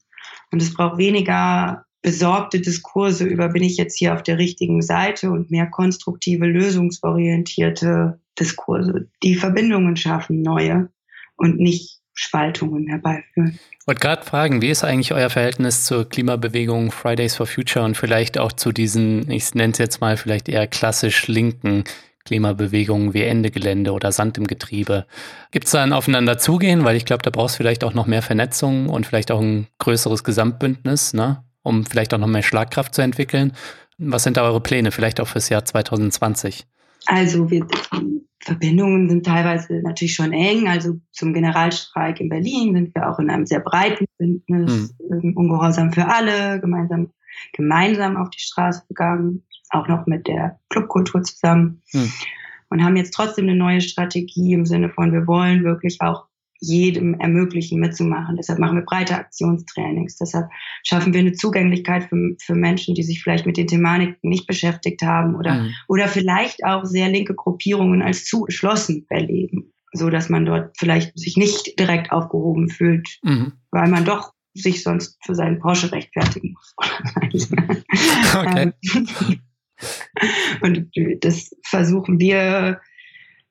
Und 0.50 0.60
es 0.60 0.74
braucht 0.74 0.98
weniger 0.98 1.84
besorgte 2.02 2.60
Diskurse 2.60 3.24
über, 3.24 3.48
bin 3.48 3.62
ich 3.62 3.76
jetzt 3.76 3.98
hier 3.98 4.14
auf 4.14 4.22
der 4.22 4.38
richtigen 4.38 4.82
Seite 4.82 5.30
und 5.30 5.50
mehr 5.50 5.66
konstruktive, 5.66 6.46
lösungsorientierte 6.46 8.18
Diskurse, 8.38 9.08
die 9.22 9.34
Verbindungen 9.34 9.96
schaffen, 9.96 10.42
neue 10.42 10.88
und 11.36 11.58
nicht 11.58 12.00
Spaltungen 12.14 12.88
herbeiführen. 12.88 13.58
Ich 13.78 13.86
wollte 13.86 14.00
gerade 14.00 14.24
fragen, 14.24 14.62
wie 14.62 14.70
ist 14.70 14.82
eigentlich 14.82 15.12
euer 15.12 15.30
Verhältnis 15.30 15.84
zur 15.84 16.08
Klimabewegung 16.08 16.90
Fridays 16.90 17.36
for 17.36 17.46
Future 17.46 17.84
und 17.84 17.96
vielleicht 17.96 18.38
auch 18.38 18.52
zu 18.52 18.72
diesen, 18.72 19.30
ich 19.30 19.54
nenne 19.54 19.72
es 19.72 19.78
jetzt 19.78 20.00
mal 20.00 20.16
vielleicht 20.16 20.48
eher 20.48 20.66
klassisch 20.66 21.28
linken 21.28 21.84
Klimabewegungen 22.30 23.12
wie 23.12 23.22
Ende 23.22 23.50
Gelände 23.50 23.90
oder 23.90 24.12
Sand 24.12 24.38
im 24.38 24.46
Getriebe. 24.46 25.04
Gibt 25.50 25.64
es 25.64 25.72
da 25.72 25.82
ein 25.82 25.92
Aufeinanderzugehen? 25.92 26.84
Weil 26.84 26.94
ich 26.94 27.04
glaube, 27.04 27.22
da 27.22 27.30
brauchst 27.30 27.56
du 27.56 27.58
vielleicht 27.58 27.82
auch 27.82 27.92
noch 27.92 28.06
mehr 28.06 28.22
Vernetzung 28.22 28.88
und 28.88 29.04
vielleicht 29.04 29.32
auch 29.32 29.40
ein 29.40 29.66
größeres 29.78 30.22
Gesamtbündnis, 30.22 31.12
ne? 31.12 31.42
um 31.64 31.84
vielleicht 31.84 32.14
auch 32.14 32.18
noch 32.18 32.28
mehr 32.28 32.44
Schlagkraft 32.44 32.94
zu 32.94 33.02
entwickeln. 33.02 33.52
Was 33.98 34.22
sind 34.22 34.36
da 34.36 34.44
eure 34.44 34.60
Pläne, 34.60 34.92
vielleicht 34.92 35.20
auch 35.20 35.26
fürs 35.26 35.48
Jahr 35.48 35.64
2020? 35.64 36.68
Also 37.06 37.50
wir, 37.50 37.66
Verbindungen 38.38 39.08
sind 39.08 39.26
teilweise 39.26 39.82
natürlich 39.82 40.14
schon 40.14 40.32
eng. 40.32 40.68
Also 40.68 41.00
zum 41.10 41.34
Generalstreik 41.34 42.20
in 42.20 42.28
Berlin 42.28 42.74
sind 42.76 42.94
wir 42.94 43.10
auch 43.10 43.18
in 43.18 43.28
einem 43.28 43.44
sehr 43.44 43.60
breiten 43.60 44.04
Bündnis, 44.18 44.94
hm. 45.00 45.36
Ungehorsam 45.36 45.92
für 45.92 46.06
alle, 46.06 46.60
gemeinsam, 46.60 47.10
gemeinsam 47.54 48.16
auf 48.16 48.30
die 48.30 48.38
Straße 48.38 48.84
gegangen, 48.86 49.42
auch 49.70 49.88
noch 49.88 50.06
mit 50.06 50.26
der 50.26 50.58
Clubkultur 50.68 51.22
zusammen. 51.22 51.82
Hm. 51.92 52.12
Und 52.72 52.84
haben 52.84 52.96
jetzt 52.96 53.14
trotzdem 53.14 53.48
eine 53.48 53.56
neue 53.56 53.80
Strategie 53.80 54.52
im 54.52 54.64
Sinne 54.64 54.90
von, 54.90 55.12
wir 55.12 55.26
wollen 55.26 55.64
wirklich 55.64 56.00
auch 56.00 56.26
jedem 56.60 57.14
ermöglichen, 57.14 57.80
mitzumachen. 57.80 58.36
Deshalb 58.36 58.58
machen 58.58 58.76
wir 58.76 58.84
breite 58.84 59.16
Aktionstrainings. 59.16 60.16
Deshalb 60.16 60.50
schaffen 60.84 61.12
wir 61.12 61.20
eine 61.20 61.32
Zugänglichkeit 61.32 62.04
für, 62.04 62.36
für 62.38 62.54
Menschen, 62.54 62.94
die 62.94 63.02
sich 63.02 63.22
vielleicht 63.22 63.46
mit 63.46 63.56
den 63.56 63.66
Thematiken 63.66 64.28
nicht 64.28 64.46
beschäftigt 64.46 65.02
haben 65.02 65.34
oder, 65.34 65.54
mhm. 65.54 65.74
oder 65.88 66.06
vielleicht 66.06 66.64
auch 66.64 66.84
sehr 66.84 67.08
linke 67.08 67.34
Gruppierungen 67.34 68.02
als 68.02 68.26
zu 68.26 68.42
geschlossen 68.42 69.06
erleben, 69.08 69.72
so 69.92 70.10
dass 70.10 70.28
man 70.28 70.44
dort 70.44 70.76
vielleicht 70.76 71.18
sich 71.18 71.36
nicht 71.36 71.78
direkt 71.78 72.12
aufgehoben 72.12 72.68
fühlt, 72.68 73.18
mhm. 73.22 73.52
weil 73.70 73.88
man 73.88 74.04
doch 74.04 74.32
sich 74.52 74.82
sonst 74.82 75.16
für 75.24 75.34
seinen 75.34 75.60
Porsche 75.60 75.90
rechtfertigen 75.92 76.54
muss. 76.54 77.50
okay. 78.36 78.72
Und 80.62 80.90
das 81.20 81.54
versuchen 81.64 82.18
wir 82.18 82.80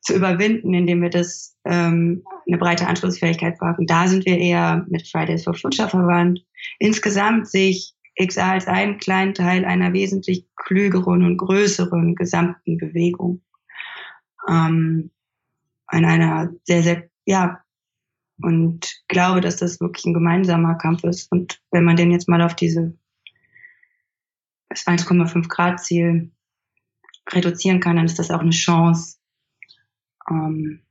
zu 0.01 0.15
überwinden, 0.15 0.73
indem 0.73 1.01
wir 1.01 1.09
das 1.09 1.57
ähm, 1.65 2.23
eine 2.47 2.57
breite 2.57 2.87
Anschlussfähigkeit 2.87 3.57
brauchen. 3.57 3.85
Da 3.85 4.07
sind 4.07 4.25
wir 4.25 4.37
eher 4.37 4.85
mit 4.89 5.07
Fridays 5.07 5.43
for 5.43 5.53
Future 5.53 5.89
verwandt. 5.89 6.39
Insgesamt 6.79 7.47
sehe 7.47 7.71
ich 7.71 7.93
XA 8.21 8.51
als 8.51 8.67
einen 8.67 8.97
kleinen 8.97 9.33
Teil 9.33 9.65
einer 9.65 9.93
wesentlich 9.93 10.45
klügeren 10.55 11.23
und 11.23 11.37
größeren 11.37 12.15
gesamten 12.15 12.77
Bewegung. 12.77 13.41
Ähm, 14.47 15.11
an 15.87 16.05
einer 16.05 16.51
sehr, 16.63 16.83
sehr, 16.83 17.09
ja, 17.25 17.61
und 18.41 19.01
glaube, 19.07 19.41
dass 19.41 19.57
das 19.57 19.81
wirklich 19.81 20.05
ein 20.05 20.13
gemeinsamer 20.13 20.75
Kampf 20.75 21.03
ist. 21.03 21.31
Und 21.31 21.61
wenn 21.71 21.83
man 21.83 21.97
den 21.97 22.11
jetzt 22.11 22.29
mal 22.29 22.41
auf 22.41 22.55
diese 22.55 22.93
das 24.69 24.85
1,5 24.85 25.47
Grad 25.47 25.83
Ziel 25.83 26.31
reduzieren 27.29 27.79
kann, 27.79 27.97
dann 27.97 28.05
ist 28.05 28.19
das 28.19 28.31
auch 28.31 28.39
eine 28.39 28.51
Chance, 28.51 29.17
ähm, 30.29 30.81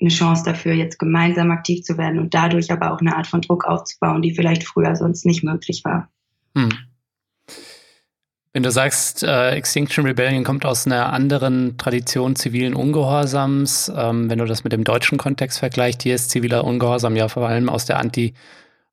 eine 0.00 0.10
Chance 0.10 0.44
dafür, 0.44 0.74
jetzt 0.74 0.98
gemeinsam 0.98 1.50
aktiv 1.50 1.82
zu 1.82 1.96
werden 1.98 2.18
und 2.18 2.34
dadurch 2.34 2.70
aber 2.70 2.92
auch 2.92 3.00
eine 3.00 3.16
Art 3.16 3.26
von 3.26 3.40
Druck 3.40 3.64
aufzubauen, 3.64 4.22
die 4.22 4.34
vielleicht 4.34 4.64
früher 4.64 4.96
sonst 4.96 5.24
nicht 5.24 5.44
möglich 5.44 5.82
war. 5.84 6.08
Hm. 6.56 6.70
Wenn 8.52 8.62
du 8.62 8.70
sagst, 8.70 9.24
äh, 9.24 9.50
Extinction 9.50 10.06
Rebellion 10.06 10.44
kommt 10.44 10.64
aus 10.64 10.86
einer 10.86 11.12
anderen 11.12 11.76
Tradition 11.76 12.36
zivilen 12.36 12.74
Ungehorsams, 12.74 13.90
ähm, 13.94 14.30
wenn 14.30 14.38
du 14.38 14.44
das 14.44 14.62
mit 14.62 14.72
dem 14.72 14.84
deutschen 14.84 15.18
Kontext 15.18 15.58
vergleichst, 15.58 16.02
hier 16.02 16.14
ist 16.14 16.30
ziviler 16.30 16.62
Ungehorsam 16.64 17.16
ja 17.16 17.26
vor 17.28 17.48
allem 17.48 17.68
aus 17.68 17.84
der 17.84 17.98
Anti- 17.98 18.34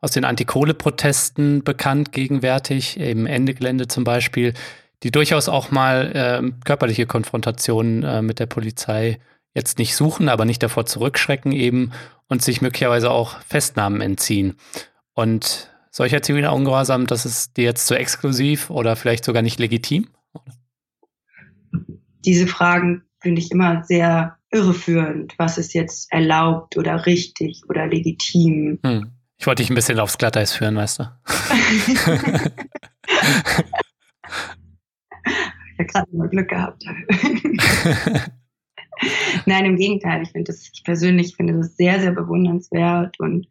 aus 0.01 0.11
den 0.11 0.25
Antikohle-Protesten 0.25 1.63
bekannt 1.63 2.11
gegenwärtig, 2.11 2.99
eben 2.99 3.27
Ende 3.27 3.53
Gelände 3.53 3.87
zum 3.87 4.03
Beispiel. 4.03 4.53
die 5.03 5.09
durchaus 5.09 5.49
auch 5.49 5.71
mal 5.71 6.11
äh, 6.13 6.51
körperliche 6.63 7.07
Konfrontationen 7.07 8.03
äh, 8.03 8.21
mit 8.21 8.37
der 8.37 8.45
Polizei 8.45 9.19
jetzt 9.55 9.79
nicht 9.79 9.95
suchen, 9.95 10.29
aber 10.29 10.45
nicht 10.45 10.61
davor 10.61 10.85
zurückschrecken 10.85 11.51
eben 11.51 11.91
und 12.27 12.43
sich 12.43 12.61
möglicherweise 12.61 13.09
auch 13.09 13.39
Festnahmen 13.41 13.99
entziehen. 14.01 14.57
Und 15.13 15.71
solcher 15.89 16.21
ziviler 16.21 16.53
Ungehorsam, 16.53 17.07
das 17.07 17.25
ist 17.25 17.57
dir 17.57 17.63
jetzt 17.63 17.87
zu 17.87 17.93
so 17.93 17.99
exklusiv 17.99 18.69
oder 18.69 18.95
vielleicht 18.95 19.25
sogar 19.25 19.41
nicht 19.41 19.59
legitim? 19.59 20.07
Diese 22.23 22.47
Fragen 22.47 23.03
finde 23.19 23.41
ich 23.41 23.51
immer 23.51 23.83
sehr 23.83 24.37
irreführend. 24.51 25.33
Was 25.37 25.57
ist 25.57 25.73
jetzt 25.73 26.11
erlaubt 26.11 26.77
oder 26.77 27.05
richtig 27.05 27.63
oder 27.67 27.87
legitim? 27.87 28.79
Hm. 28.85 29.11
Ich 29.41 29.47
wollte 29.47 29.63
dich 29.63 29.71
ein 29.71 29.75
bisschen 29.75 29.99
aufs 29.99 30.19
Glatteis 30.19 30.53
führen, 30.53 30.75
weißt 30.75 30.99
du? 30.99 31.03
ich 31.81 31.97
habe 35.79 35.87
gerade 35.87 36.15
mal 36.15 36.29
Glück 36.29 36.47
gehabt. 36.47 36.85
Nein, 39.47 39.65
im 39.65 39.77
Gegenteil. 39.77 40.21
Ich 40.21 40.29
finde 40.29 40.51
das, 40.51 40.69
ich 40.71 40.83
persönlich 40.83 41.35
finde 41.35 41.57
das 41.57 41.75
sehr, 41.75 41.99
sehr 41.99 42.11
bewundernswert 42.11 43.19
und 43.19 43.47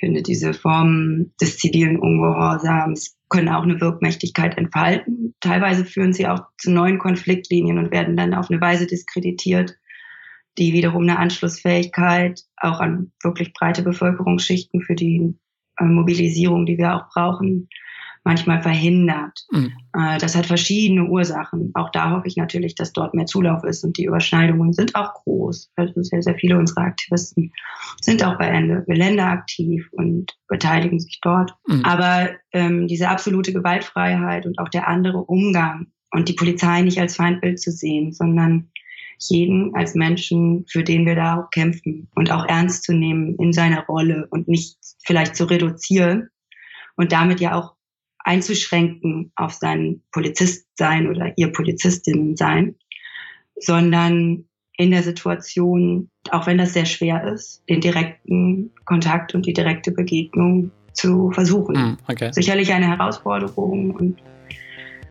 finde 0.00 0.24
diese 0.24 0.54
Formen 0.54 1.32
des 1.40 1.56
zivilen 1.56 2.00
Ungehorsams 2.00 3.16
können 3.28 3.48
auch 3.48 3.62
eine 3.62 3.80
Wirkmächtigkeit 3.80 4.58
entfalten. 4.58 5.36
Teilweise 5.38 5.84
führen 5.84 6.12
sie 6.12 6.26
auch 6.26 6.40
zu 6.58 6.72
neuen 6.72 6.98
Konfliktlinien 6.98 7.78
und 7.78 7.92
werden 7.92 8.16
dann 8.16 8.34
auf 8.34 8.50
eine 8.50 8.60
Weise 8.60 8.88
diskreditiert, 8.88 9.76
die 10.58 10.72
wiederum 10.72 11.02
eine 11.02 11.18
Anschlussfähigkeit 11.18 12.40
auch 12.56 12.80
an 12.80 13.12
wirklich 13.22 13.52
breite 13.52 13.82
Bevölkerungsschichten 13.82 14.82
für 14.82 14.94
die 14.94 15.34
äh, 15.78 15.84
Mobilisierung, 15.84 16.66
die 16.66 16.78
wir 16.78 16.94
auch 16.94 17.08
brauchen, 17.08 17.68
manchmal 18.24 18.62
verhindert. 18.62 19.46
Mhm. 19.50 19.72
Äh, 19.94 20.18
das 20.18 20.36
hat 20.36 20.46
verschiedene 20.46 21.06
Ursachen. 21.06 21.72
Auch 21.74 21.90
da 21.90 22.12
hoffe 22.12 22.28
ich 22.28 22.36
natürlich, 22.36 22.74
dass 22.74 22.92
dort 22.92 23.14
mehr 23.14 23.26
Zulauf 23.26 23.64
ist 23.64 23.84
und 23.84 23.96
die 23.98 24.04
Überschneidungen 24.04 24.72
sind 24.72 24.94
auch 24.94 25.14
groß. 25.14 25.72
Also 25.76 26.02
sehr, 26.02 26.22
sehr 26.22 26.36
viele 26.36 26.58
unserer 26.58 26.82
Aktivisten 26.82 27.52
sind 28.00 28.24
auch 28.24 28.38
bei 28.38 28.46
Ende 28.46 28.84
Länder 28.86 29.26
aktiv 29.26 29.88
und 29.92 30.36
beteiligen 30.48 31.00
sich 31.00 31.18
dort. 31.20 31.54
Mhm. 31.66 31.84
Aber 31.84 32.30
ähm, 32.52 32.86
diese 32.86 33.08
absolute 33.08 33.52
Gewaltfreiheit 33.52 34.46
und 34.46 34.58
auch 34.58 34.68
der 34.68 34.86
andere 34.86 35.18
Umgang 35.18 35.88
und 36.10 36.28
die 36.28 36.34
Polizei 36.34 36.82
nicht 36.82 37.00
als 37.00 37.16
Feindbild 37.16 37.60
zu 37.60 37.72
sehen, 37.72 38.12
sondern 38.12 38.70
jeden 39.30 39.74
als 39.74 39.94
Menschen, 39.94 40.64
für 40.68 40.82
den 40.82 41.06
wir 41.06 41.14
da 41.14 41.40
auch 41.40 41.50
kämpfen 41.50 42.08
und 42.14 42.30
auch 42.30 42.46
ernst 42.46 42.84
zu 42.84 42.92
nehmen 42.92 43.36
in 43.36 43.52
seiner 43.52 43.84
Rolle 43.86 44.26
und 44.30 44.48
nicht 44.48 44.76
vielleicht 45.04 45.36
zu 45.36 45.44
reduzieren 45.44 46.28
und 46.96 47.12
damit 47.12 47.40
ja 47.40 47.58
auch 47.58 47.74
einzuschränken 48.18 49.32
auf 49.34 49.52
sein 49.52 50.02
Polizist 50.12 50.66
sein 50.76 51.08
oder 51.08 51.32
ihr 51.36 51.52
Polizistin 51.52 52.36
sein, 52.36 52.76
sondern 53.56 54.44
in 54.76 54.90
der 54.90 55.02
Situation, 55.02 56.10
auch 56.30 56.46
wenn 56.46 56.58
das 56.58 56.72
sehr 56.72 56.86
schwer 56.86 57.24
ist, 57.32 57.62
den 57.68 57.80
direkten 57.80 58.72
Kontakt 58.84 59.34
und 59.34 59.46
die 59.46 59.52
direkte 59.52 59.92
Begegnung 59.92 60.70
zu 60.92 61.30
versuchen. 61.30 61.74
Mm, 61.74 61.98
okay. 62.08 62.32
Sicherlich 62.32 62.72
eine 62.72 62.88
Herausforderung 62.88 63.92
und 63.92 64.22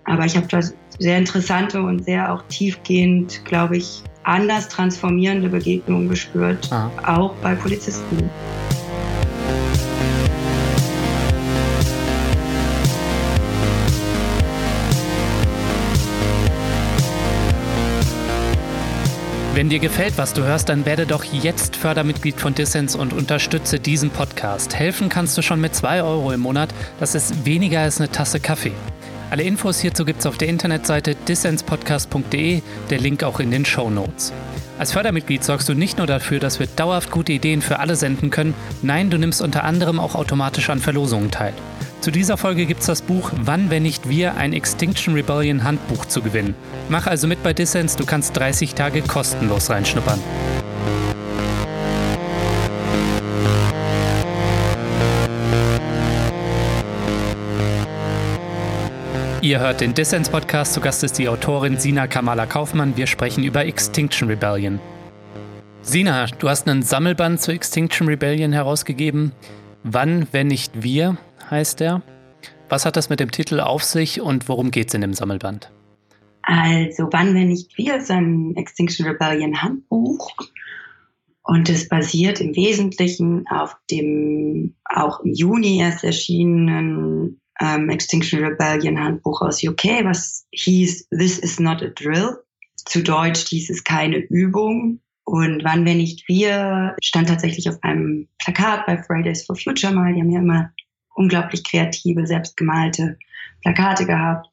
aber 0.06 0.26
ich 0.26 0.36
habe 0.36 0.48
da 0.48 0.60
sehr 1.00 1.18
interessante 1.18 1.82
und 1.82 2.06
sehr 2.06 2.34
auch 2.34 2.44
tiefgehend, 2.50 3.44
glaube 3.46 3.78
ich, 3.78 4.04
anders 4.24 4.70
transformierende 4.70 5.50
Begegnungen 5.50 6.10
gespürt, 6.10 6.72
ah. 6.72 6.92
auch 7.06 7.34
bei 7.42 7.56
Polizisten. 7.56 8.30
Wenn 19.54 19.70
dir 19.70 19.80
gefällt, 19.80 20.18
was 20.18 20.34
du 20.34 20.44
hörst, 20.44 20.70
dann 20.70 20.86
werde 20.86 21.06
doch 21.06 21.24
jetzt 21.24 21.76
Fördermitglied 21.76 22.40
von 22.40 22.56
Dissens 22.56 22.96
und 22.96 23.12
unterstütze 23.12 23.80
diesen 23.80 24.10
Podcast. 24.10 24.74
Helfen 24.74 25.10
kannst 25.10 25.38
du 25.38 25.42
schon 25.42 25.60
mit 25.60 25.76
2 25.76 26.02
Euro 26.04 26.32
im 26.32 26.40
Monat. 26.40 26.74
Das 27.00 27.16
ist 27.16 27.46
weniger 27.46 27.82
als 27.82 28.00
eine 28.00 28.10
Tasse 28.10 28.40
Kaffee. 28.40 28.72
Alle 29.32 29.44
Infos 29.44 29.80
hierzu 29.80 30.04
gibt 30.04 30.20
es 30.20 30.26
auf 30.26 30.38
der 30.38 30.50
Internetseite 30.50 31.16
dissenspodcast.de, 31.16 32.62
der 32.90 33.00
Link 33.00 33.24
auch 33.24 33.40
in 33.40 33.50
den 33.50 33.64
Show 33.64 33.90
Notes. 33.90 34.34
Als 34.78 34.92
Fördermitglied 34.92 35.42
sorgst 35.42 35.70
du 35.70 35.74
nicht 35.74 35.98
nur 35.98 36.06
dafür, 36.06 36.42
dass 36.42 36.60
wir 36.60 36.68
dauerhaft 36.68 37.12
gute 37.12 37.32
Ideen 37.32 37.62
für 37.62 37.80
alle 37.80 37.96
senden 37.96 38.30
können, 38.30 38.54
nein, 38.82 39.10
du 39.10 39.18
nimmst 39.18 39.42
unter 39.42 39.64
anderem 39.64 40.02
auch 40.02 40.16
automatisch 40.16 40.70
an 40.70 40.80
Verlosungen 40.80 41.32
teil. 41.32 41.54
Zu 42.02 42.12
dieser 42.12 42.36
Folge 42.36 42.66
gibt 42.66 42.82
es 42.82 42.88
das 42.88 43.02
Buch 43.02 43.32
Wann, 43.44 43.70
wenn 43.70 43.84
nicht 43.84 44.10
wir, 44.10 44.36
ein 44.36 44.52
Extinction 44.52 45.14
Rebellion 45.14 45.64
Handbuch 45.64 46.04
zu 46.04 46.22
gewinnen. 46.22 46.54
Mach 46.90 47.08
also 47.08 47.26
mit 47.26 47.42
bei 47.42 47.54
Dissens, 47.54 47.96
du 47.96 48.06
kannst 48.06 48.36
30 48.36 48.76
Tage 48.76 49.02
kostenlos 49.02 49.70
reinschnuppern. 49.70 50.20
Ihr 59.52 59.60
hört 59.60 59.82
den 59.82 59.94
Dissens 59.94 60.30
Podcast. 60.30 60.72
Zu 60.72 60.80
Gast 60.80 61.04
ist 61.04 61.18
die 61.18 61.28
Autorin 61.28 61.78
Sina 61.78 62.08
Kamala 62.08 62.46
Kaufmann. 62.46 62.96
Wir 62.96 63.06
sprechen 63.06 63.44
über 63.44 63.66
Extinction 63.66 64.30
Rebellion. 64.30 64.80
Sina, 65.82 66.28
du 66.28 66.48
hast 66.48 66.70
einen 66.70 66.84
Sammelband 66.84 67.42
zu 67.42 67.52
Extinction 67.52 68.08
Rebellion 68.08 68.54
herausgegeben. 68.54 69.34
Wann, 69.84 70.26
wenn 70.32 70.48
nicht 70.48 70.84
wir? 70.84 71.18
heißt 71.50 71.82
er. 71.82 72.02
Was 72.70 72.86
hat 72.86 72.96
das 72.96 73.10
mit 73.10 73.20
dem 73.20 73.30
Titel 73.30 73.60
auf 73.60 73.84
sich 73.84 74.22
und 74.22 74.48
worum 74.48 74.72
geht 74.72 74.88
es 74.88 74.94
in 74.94 75.02
dem 75.02 75.14
Sammelband? 75.14 75.70
Also, 76.44 77.10
wann, 77.12 77.36
wenn 77.36 77.50
nicht 77.50 77.78
wir, 77.78 77.98
ist 77.98 78.10
ein 78.10 78.56
Extinction 78.56 79.06
Rebellion 79.06 79.62
Handbuch. 79.62 80.32
Und 81.44 81.68
es 81.68 81.90
basiert 81.90 82.40
im 82.40 82.56
Wesentlichen 82.56 83.46
auf 83.50 83.76
dem 83.92 84.76
auch 84.86 85.20
im 85.26 85.34
Juni 85.34 85.82
erst 85.82 86.06
erschienenen 86.06 87.42
ähm, 87.62 87.90
Extinction 87.90 88.44
Rebellion 88.44 89.00
Handbuch 89.00 89.42
aus 89.42 89.64
UK, 89.64 90.04
was 90.04 90.46
hieß 90.52 91.10
This 91.10 91.40
is 91.40 91.60
not 91.60 91.82
a 91.82 91.88
drill. 91.88 92.38
Zu 92.76 93.04
Deutsch 93.04 93.46
dies 93.46 93.70
ist 93.70 93.86
keine 93.86 94.18
Übung. 94.18 95.00
Und 95.24 95.64
wann, 95.64 95.86
wenn 95.86 95.98
nicht 95.98 96.28
wir, 96.28 96.96
stand 97.02 97.30
tatsächlich 97.30 97.70
auf 97.70 97.82
einem 97.84 98.28
Plakat 98.40 98.86
bei 98.86 99.02
Fridays 99.02 99.46
for 99.46 99.56
Future 99.56 99.94
mal. 99.94 100.14
Die 100.14 100.20
haben 100.20 100.32
ja 100.32 100.40
immer 100.40 100.72
unglaublich 101.16 101.64
kreative, 101.64 102.26
selbstgemalte 102.26 103.18
Plakate 103.62 104.06
gehabt. 104.06 104.48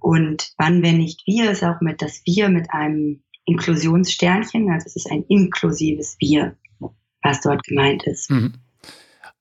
Und 0.00 0.52
wann, 0.56 0.82
wenn 0.82 0.98
nicht 0.98 1.26
wir, 1.26 1.50
ist 1.50 1.62
auch 1.62 1.80
mit 1.80 2.00
das 2.00 2.22
Wir 2.24 2.48
mit 2.48 2.72
einem 2.72 3.22
Inklusionssternchen, 3.44 4.70
also 4.70 4.86
es 4.86 4.96
ist 4.96 5.10
ein 5.10 5.24
inklusives 5.28 6.16
Wir, 6.20 6.56
was 7.22 7.40
dort 7.40 7.62
gemeint 7.64 8.06
ist. 8.06 8.30
Mhm. 8.30 8.54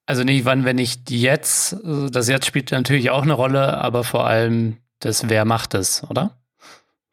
Also 0.08 0.24
nicht 0.24 0.46
wann, 0.46 0.64
wenn 0.64 0.78
nicht 0.78 1.12
jetzt. 1.12 1.76
Das 1.84 2.30
Jetzt 2.30 2.46
spielt 2.46 2.72
natürlich 2.72 3.10
auch 3.10 3.24
eine 3.24 3.34
Rolle, 3.34 3.78
aber 3.78 4.06
vor 4.06 4.26
allem 4.26 4.78
das 5.00 5.30
Wer 5.30 5.44
macht 5.44 5.74
es, 5.74 6.04
oder? 6.10 6.38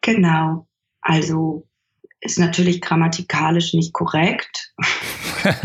Genau. 0.00 0.68
Also 1.00 1.66
ist 2.20 2.38
natürlich 2.38 2.80
grammatikalisch 2.80 3.74
nicht 3.74 3.92
korrekt. 3.92 4.72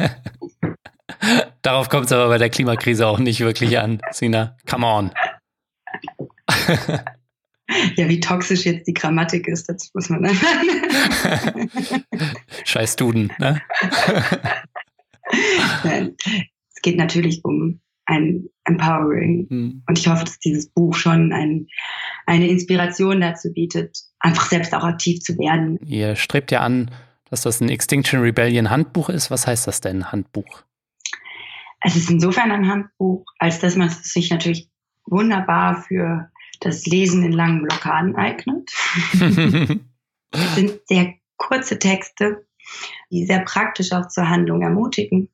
Darauf 1.62 1.90
kommt 1.90 2.08
es 2.08 2.12
aber 2.12 2.30
bei 2.30 2.40
der 2.40 2.50
Klimakrise 2.50 3.06
auch 3.06 3.20
nicht 3.20 3.42
wirklich 3.42 3.78
an, 3.78 4.02
Sina. 4.12 4.58
Come 4.68 4.88
on. 4.88 5.12
ja, 7.96 8.10
wie 8.10 8.20
toxisch 8.20 8.66
jetzt 8.66 8.88
die 8.88 8.94
Grammatik 8.94 9.48
ist, 9.48 9.70
das 9.70 9.92
muss 9.94 10.10
man 10.10 10.24
dann. 10.24 11.70
Scheiß 12.66 12.96
Duden, 12.96 13.32
ne? 13.38 13.62
es 16.80 16.82
geht 16.82 16.98
natürlich 16.98 17.44
um 17.44 17.82
ein 18.06 18.46
Empowering. 18.64 19.48
Hm. 19.50 19.84
Und 19.86 20.00
ich 20.00 20.08
hoffe, 20.08 20.24
dass 20.24 20.40
dieses 20.40 20.70
Buch 20.72 20.96
schon 20.96 21.34
ein, 21.34 21.68
eine 22.26 22.48
Inspiration 22.48 23.20
dazu 23.20 23.52
bietet, 23.52 23.98
einfach 24.20 24.48
selbst 24.50 24.74
auch 24.74 24.84
aktiv 24.84 25.20
zu 25.20 25.38
werden. 25.38 25.78
Ihr 25.86 26.16
strebt 26.16 26.52
ja 26.52 26.62
an, 26.62 26.90
dass 27.30 27.42
das 27.42 27.60
ein 27.60 27.70
Extinction 27.70 28.22
Rebellion 28.22 28.70
Handbuch 28.70 29.10
ist. 29.10 29.30
Was 29.30 29.46
heißt 29.46 29.68
das 29.68 29.82
denn, 29.82 30.12
Handbuch? 30.12 30.64
Es 31.82 31.98
ist 31.98 32.10
insofern 32.10 32.52
ein 32.52 32.68
Handbuch, 32.68 33.26
als 33.38 33.60
dass 33.60 33.76
man 33.76 33.90
sich 33.90 34.32
natürlich 34.32 34.70
wunderbar 35.06 35.84
für 35.84 36.30
das 36.62 36.86
Lesen 36.86 37.24
in 37.24 37.34
langen 37.34 37.62
Blockaden 37.64 38.16
eignet. 38.16 38.72
es 40.32 40.56
sind 40.56 40.80
sehr 40.86 41.14
kurze 41.38 41.78
Texte, 41.78 42.46
die 43.12 43.26
sehr 43.26 43.42
praktisch 43.42 43.92
auch 43.92 44.08
zur 44.08 44.30
Handlung 44.30 44.62
ermutigen, 44.62 45.30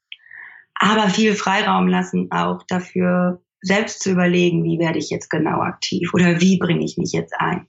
aber 0.75 1.09
viel 1.09 1.35
Freiraum 1.35 1.87
lassen 1.87 2.31
auch 2.31 2.63
dafür, 2.67 3.41
selbst 3.61 4.03
zu 4.03 4.11
überlegen, 4.11 4.63
wie 4.63 4.79
werde 4.79 4.99
ich 4.99 5.09
jetzt 5.09 5.29
genau 5.29 5.61
aktiv 5.61 6.13
oder 6.13 6.39
wie 6.39 6.57
bringe 6.57 6.85
ich 6.85 6.97
mich 6.97 7.11
jetzt 7.13 7.33
ein. 7.39 7.67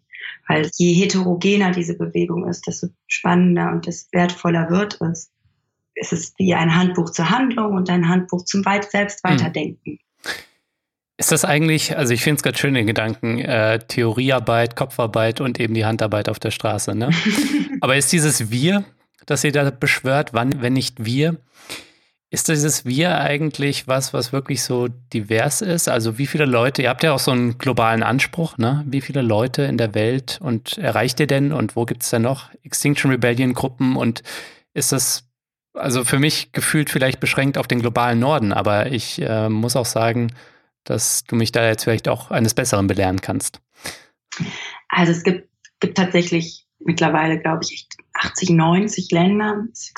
Weil 0.48 0.70
je 0.76 0.92
heterogener 0.92 1.70
diese 1.72 1.96
Bewegung 1.96 2.48
ist, 2.48 2.66
desto 2.66 2.88
spannender 3.06 3.70
und 3.72 3.86
desto 3.86 4.08
wertvoller 4.12 4.70
wird 4.70 5.00
es 5.00 5.30
es 5.96 6.12
ist 6.12 6.38
wie 6.38 6.54
ein 6.54 6.76
Handbuch 6.76 7.10
zur 7.10 7.30
Handlung 7.30 7.74
und 7.74 7.90
ein 7.90 8.08
Handbuch 8.08 8.44
zum 8.44 8.64
weit 8.64 8.90
selbst 8.90 9.24
hm. 9.24 9.32
weiterdenken. 9.32 9.98
Ist 11.18 11.32
das 11.32 11.46
eigentlich, 11.46 11.96
also 11.96 12.12
ich 12.12 12.22
finde 12.22 12.36
es 12.36 12.42
gerade 12.42 12.58
schön 12.58 12.74
den 12.74 12.86
Gedanken, 12.86 13.38
äh, 13.38 13.78
Theoriearbeit, 13.78 14.76
Kopfarbeit 14.76 15.40
und 15.40 15.58
eben 15.58 15.72
die 15.72 15.86
Handarbeit 15.86 16.28
auf 16.28 16.38
der 16.38 16.50
Straße, 16.50 16.94
ne? 16.94 17.08
Aber 17.80 17.96
ist 17.96 18.12
dieses 18.12 18.50
Wir, 18.50 18.84
das 19.24 19.42
ihr 19.42 19.52
da 19.52 19.70
beschwört, 19.70 20.34
wann, 20.34 20.60
wenn 20.60 20.74
nicht 20.74 21.06
wir, 21.06 21.38
ist 22.36 22.48
dieses 22.48 22.84
Wir 22.84 23.18
eigentlich 23.18 23.88
was, 23.88 24.12
was 24.12 24.30
wirklich 24.30 24.62
so 24.62 24.88
divers 25.14 25.62
ist? 25.62 25.88
Also 25.88 26.18
wie 26.18 26.26
viele 26.26 26.44
Leute, 26.44 26.82
ihr 26.82 26.90
habt 26.90 27.02
ja 27.02 27.14
auch 27.14 27.18
so 27.18 27.30
einen 27.30 27.56
globalen 27.56 28.02
Anspruch, 28.02 28.58
ne? 28.58 28.84
Wie 28.86 29.00
viele 29.00 29.22
Leute 29.22 29.62
in 29.62 29.78
der 29.78 29.94
Welt 29.94 30.38
und 30.42 30.76
erreicht 30.76 31.18
ihr 31.18 31.26
denn 31.26 31.50
und 31.50 31.76
wo 31.76 31.86
gibt 31.86 32.02
es 32.02 32.10
denn 32.10 32.20
noch 32.20 32.50
Extinction 32.62 33.10
Rebellion 33.10 33.54
Gruppen 33.54 33.96
und 33.96 34.22
ist 34.74 34.92
das 34.92 35.24
also 35.72 36.04
für 36.04 36.18
mich 36.18 36.52
gefühlt 36.52 36.90
vielleicht 36.90 37.20
beschränkt 37.20 37.56
auf 37.56 37.68
den 37.68 37.80
globalen 37.80 38.18
Norden, 38.18 38.52
aber 38.52 38.92
ich 38.92 39.18
äh, 39.22 39.48
muss 39.48 39.74
auch 39.74 39.86
sagen, 39.86 40.34
dass 40.84 41.24
du 41.24 41.36
mich 41.36 41.52
da 41.52 41.66
jetzt 41.66 41.84
vielleicht 41.84 42.06
auch 42.06 42.30
eines 42.30 42.52
Besseren 42.52 42.86
belehren 42.86 43.22
kannst. 43.22 43.62
Also 44.90 45.12
es 45.12 45.22
gibt, 45.22 45.48
gibt 45.80 45.96
tatsächlich 45.96 46.65
mittlerweile, 46.86 47.38
glaube 47.38 47.60
ich, 47.62 47.88
80, 48.14 48.50
90 48.50 49.10
Länder, 49.10 49.64
das 49.70 49.90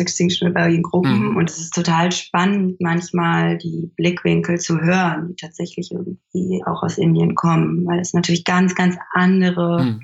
Extinction, 0.00 0.48
Rebellion 0.48 0.82
Gruppen. 0.82 1.30
Mhm. 1.30 1.36
Und 1.36 1.50
es 1.50 1.58
ist 1.58 1.74
total 1.74 2.12
spannend, 2.12 2.80
manchmal 2.80 3.58
die 3.58 3.90
Blickwinkel 3.96 4.58
zu 4.58 4.80
hören, 4.80 5.28
die 5.28 5.36
tatsächlich 5.36 5.90
irgendwie 5.92 6.62
auch 6.66 6.82
aus 6.82 6.98
Indien 6.98 7.34
kommen, 7.34 7.86
weil 7.86 8.00
es 8.00 8.14
natürlich 8.14 8.44
ganz, 8.44 8.74
ganz 8.74 8.96
andere 9.12 9.84
mhm. 9.84 10.02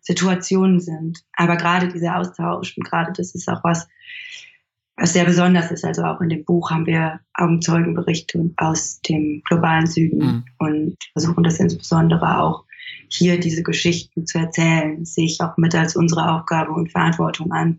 Situationen 0.00 0.80
sind. 0.80 1.20
Aber 1.34 1.56
gerade 1.56 1.88
dieser 1.88 2.16
Austausch 2.18 2.76
und 2.76 2.84
gerade 2.84 3.12
das 3.12 3.34
ist 3.34 3.48
auch 3.48 3.62
was, 3.64 3.88
was 4.96 5.12
sehr 5.12 5.24
besonders 5.24 5.70
ist. 5.70 5.84
Also 5.84 6.04
auch 6.04 6.20
in 6.20 6.28
dem 6.28 6.44
Buch 6.44 6.70
haben 6.70 6.86
wir 6.86 7.20
Augenzeugenberichte 7.34 8.50
aus 8.56 9.00
dem 9.00 9.42
globalen 9.44 9.86
Süden 9.86 10.18
mhm. 10.18 10.44
und 10.58 10.96
versuchen 11.12 11.44
das 11.44 11.58
insbesondere 11.58 12.38
auch 12.38 12.64
hier 13.08 13.38
diese 13.38 13.62
Geschichten 13.62 14.26
zu 14.26 14.38
erzählen. 14.38 14.98
Das 15.00 15.14
sehe 15.14 15.26
ich 15.26 15.40
auch 15.40 15.56
mit 15.56 15.74
als 15.74 15.96
unsere 15.96 16.30
Aufgabe 16.30 16.72
und 16.72 16.90
Verantwortung 16.90 17.52
an, 17.52 17.78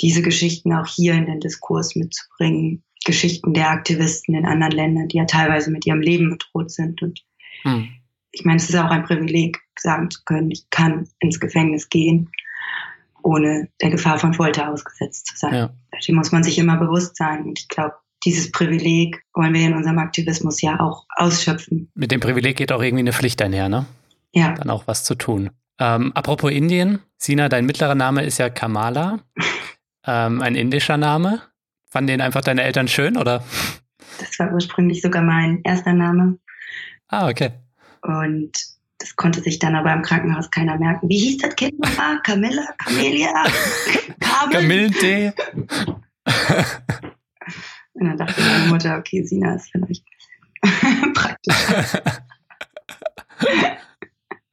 diese 0.00 0.22
Geschichten 0.22 0.72
auch 0.72 0.86
hier 0.86 1.14
in 1.14 1.26
den 1.26 1.40
Diskurs 1.40 1.96
mitzubringen. 1.96 2.82
Geschichten 3.04 3.54
der 3.54 3.70
Aktivisten 3.70 4.34
in 4.34 4.44
anderen 4.44 4.72
Ländern, 4.72 5.08
die 5.08 5.18
ja 5.18 5.24
teilweise 5.24 5.70
mit 5.70 5.86
ihrem 5.86 6.00
Leben 6.00 6.30
bedroht 6.30 6.70
sind. 6.70 7.00
Und 7.00 7.24
mhm. 7.64 7.88
ich 8.32 8.44
meine, 8.44 8.56
es 8.56 8.68
ist 8.68 8.76
auch 8.76 8.90
ein 8.90 9.04
Privileg, 9.04 9.58
sagen 9.78 10.10
zu 10.10 10.20
können, 10.24 10.50
ich 10.50 10.68
kann 10.70 11.08
ins 11.20 11.40
Gefängnis 11.40 11.88
gehen 11.88 12.30
ohne 13.22 13.68
der 13.80 13.90
Gefahr 13.90 14.18
von 14.18 14.34
Folter 14.34 14.70
ausgesetzt 14.70 15.26
zu 15.26 15.36
sein. 15.36 15.54
Ja. 15.54 15.70
Die 16.06 16.12
muss 16.12 16.32
man 16.32 16.42
sich 16.42 16.58
immer 16.58 16.76
bewusst 16.76 17.16
sein. 17.16 17.44
Und 17.44 17.58
ich 17.58 17.68
glaube, 17.68 17.94
dieses 18.24 18.50
Privileg 18.50 19.22
wollen 19.34 19.54
wir 19.54 19.66
in 19.66 19.74
unserem 19.74 19.98
Aktivismus 19.98 20.60
ja 20.60 20.80
auch 20.80 21.04
ausschöpfen. 21.16 21.90
Mit 21.94 22.10
dem 22.10 22.20
Privileg 22.20 22.56
geht 22.56 22.72
auch 22.72 22.82
irgendwie 22.82 23.02
eine 23.02 23.12
Pflicht 23.12 23.40
einher, 23.42 23.68
ne? 23.68 23.86
Ja. 24.32 24.52
Dann 24.52 24.70
auch 24.70 24.86
was 24.86 25.04
zu 25.04 25.14
tun. 25.14 25.50
Ähm, 25.78 26.12
apropos 26.14 26.50
Indien, 26.50 27.00
Sina, 27.16 27.48
dein 27.48 27.66
mittlerer 27.66 27.94
Name 27.94 28.24
ist 28.24 28.38
ja 28.38 28.50
Kamala, 28.50 29.20
ähm, 30.06 30.42
ein 30.42 30.54
indischer 30.54 30.96
Name. 30.96 31.42
Fanden 31.90 32.08
den 32.08 32.20
einfach 32.20 32.42
deine 32.42 32.62
Eltern 32.62 32.88
schön, 32.88 33.16
oder? 33.16 33.42
Das 34.18 34.38
war 34.38 34.52
ursprünglich 34.52 35.00
sogar 35.00 35.22
mein 35.22 35.62
erster 35.64 35.94
Name. 35.94 36.38
Ah, 37.08 37.28
okay. 37.28 37.52
Und 38.02 38.52
das 38.98 39.16
konnte 39.16 39.40
sich 39.40 39.58
dann 39.58 39.74
aber 39.76 39.92
im 39.92 40.02
Krankenhaus 40.02 40.50
keiner 40.50 40.76
merken. 40.76 41.08
Wie 41.08 41.18
hieß 41.18 41.38
das 41.38 41.54
Kind 41.56 41.78
nochmal? 41.78 42.20
Camilla? 42.22 42.66
Camelia? 42.78 43.32
Kamilde? 44.50 45.32
Und 47.94 48.06
dann 48.06 48.16
dachte 48.16 48.40
meine 48.40 48.66
Mutter, 48.66 48.98
okay, 48.98 49.24
Sina 49.24 49.54
ist 49.54 49.70
vielleicht 49.70 50.04
praktisch. 51.14 51.54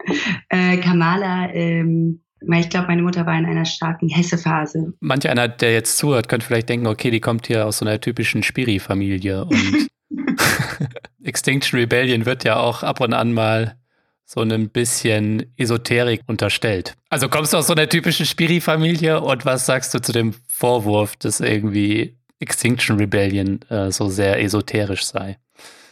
äh, 0.50 0.78
Kamala, 0.78 1.54
ähm, 1.54 2.22
ich 2.60 2.70
glaube, 2.70 2.88
meine 2.88 3.02
Mutter 3.02 3.26
war 3.26 3.38
in 3.38 3.46
einer 3.46 3.66
starken 3.66 4.08
Hesse-Phase. 4.10 4.94
Manch 5.00 5.28
einer, 5.28 5.48
der 5.48 5.74
jetzt 5.74 5.98
zuhört, 5.98 6.28
könnte 6.30 6.46
vielleicht 6.46 6.70
denken, 6.70 6.86
okay, 6.86 7.10
die 7.10 7.20
kommt 7.20 7.48
hier 7.48 7.66
aus 7.66 7.80
so 7.80 7.86
einer 7.86 8.00
typischen 8.00 8.44
Spiri-Familie 8.44 9.46
und 9.46 9.88
Extinction 11.24 11.80
Rebellion 11.80 12.26
wird 12.26 12.44
ja 12.44 12.58
auch 12.58 12.84
ab 12.84 13.02
und 13.02 13.14
an 13.14 13.34
mal 13.34 13.78
so 14.26 14.42
ein 14.42 14.70
bisschen 14.70 15.54
Esoterik 15.56 16.22
unterstellt. 16.28 16.96
Also 17.10 17.30
kommst 17.30 17.54
du 17.54 17.58
aus 17.58 17.68
so 17.68 17.74
einer 17.74 17.88
typischen 17.88 18.26
Spiri-Familie 18.26 19.22
und 19.22 19.46
was 19.46 19.66
sagst 19.66 19.94
du 19.94 20.02
zu 20.02 20.12
dem 20.12 20.34
Vorwurf, 20.48 21.16
dass 21.18 21.40
irgendwie 21.40 22.18
Extinction 22.40 22.98
Rebellion 22.98 23.62
äh, 23.70 23.92
so 23.92 24.10
sehr 24.10 24.42
esoterisch 24.42 25.06
sei? 25.06 25.38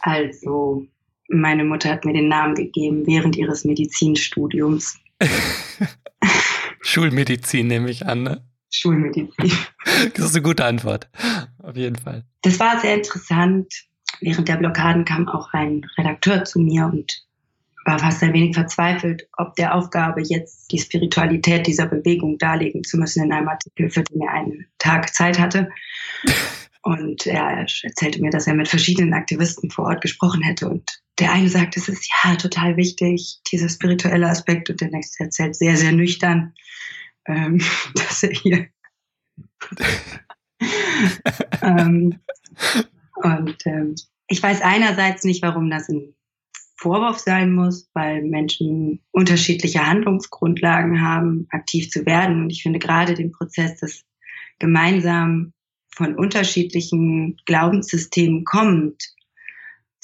Also, 0.00 0.86
meine 1.28 1.64
Mutter 1.64 1.90
hat 1.90 2.04
mir 2.04 2.12
den 2.12 2.28
Namen 2.28 2.54
gegeben 2.54 3.06
während 3.06 3.36
ihres 3.36 3.64
Medizinstudiums. 3.64 4.98
Schulmedizin 6.80 7.66
nehme 7.66 7.90
ich 7.90 8.06
an, 8.06 8.22
ne? 8.22 8.44
Schulmedizin. 8.70 9.52
Das 10.14 10.26
ist 10.26 10.34
eine 10.34 10.42
gute 10.42 10.64
Antwort. 10.64 11.08
Auf 11.62 11.76
jeden 11.76 11.96
Fall. 11.96 12.24
Das 12.42 12.58
war 12.58 12.80
sehr 12.80 12.94
interessant. 12.94 13.72
Während 14.20 14.48
der 14.48 14.56
Blockaden 14.56 15.04
kam 15.04 15.28
auch 15.28 15.52
ein 15.52 15.86
Redakteur 15.96 16.44
zu 16.44 16.60
mir 16.60 16.86
und 16.86 17.24
war 17.84 17.98
fast 17.98 18.22
ein 18.22 18.32
wenig 18.32 18.54
verzweifelt, 18.54 19.28
ob 19.36 19.54
der 19.56 19.74
Aufgabe, 19.74 20.22
jetzt 20.22 20.72
die 20.72 20.78
Spiritualität 20.78 21.66
dieser 21.66 21.86
Bewegung 21.86 22.38
darlegen 22.38 22.82
zu 22.84 22.96
müssen 22.96 23.24
in 23.24 23.32
einem 23.32 23.48
Artikel, 23.48 23.90
für 23.90 24.02
den 24.02 24.22
er 24.22 24.32
einen 24.32 24.66
Tag 24.78 25.14
Zeit 25.14 25.38
hatte. 25.38 25.70
Und 26.82 27.26
er 27.26 27.66
erzählte 27.82 28.20
mir, 28.20 28.30
dass 28.30 28.46
er 28.46 28.54
mit 28.54 28.68
verschiedenen 28.68 29.14
Aktivisten 29.14 29.70
vor 29.70 29.86
Ort 29.86 30.02
gesprochen 30.02 30.42
hätte. 30.42 30.68
Und 30.68 31.02
der 31.18 31.32
eine 31.32 31.48
sagt, 31.48 31.76
es 31.76 31.88
ist 31.88 32.10
ja 32.24 32.36
total 32.36 32.76
wichtig, 32.76 33.40
dieser 33.50 33.68
spirituelle 33.68 34.28
Aspekt. 34.28 34.70
Und 34.70 34.80
der 34.80 34.90
nächste 34.90 35.24
erzählt 35.24 35.54
sehr, 35.56 35.76
sehr 35.76 35.92
nüchtern, 35.92 36.54
ähm, 37.26 37.60
dass 37.94 38.22
er 38.22 38.30
hier. 38.30 38.68
ähm, 41.62 42.18
und 43.16 43.56
ähm, 43.66 43.94
ich 44.26 44.42
weiß 44.42 44.62
einerseits 44.62 45.24
nicht, 45.24 45.42
warum 45.42 45.70
das 45.70 45.88
in 45.88 46.14
Vorwurf 46.76 47.18
sein 47.18 47.54
muss, 47.54 47.88
weil 47.94 48.22
Menschen 48.22 49.00
unterschiedliche 49.10 49.86
Handlungsgrundlagen 49.86 51.00
haben, 51.00 51.46
aktiv 51.50 51.90
zu 51.90 52.04
werden. 52.04 52.42
Und 52.42 52.50
ich 52.50 52.62
finde 52.62 52.78
gerade 52.78 53.14
den 53.14 53.32
Prozess 53.32 53.76
des 53.80 54.04
gemeinsam 54.58 55.52
von 55.94 56.16
unterschiedlichen 56.16 57.36
Glaubenssystemen 57.46 58.44
kommt, 58.44 59.14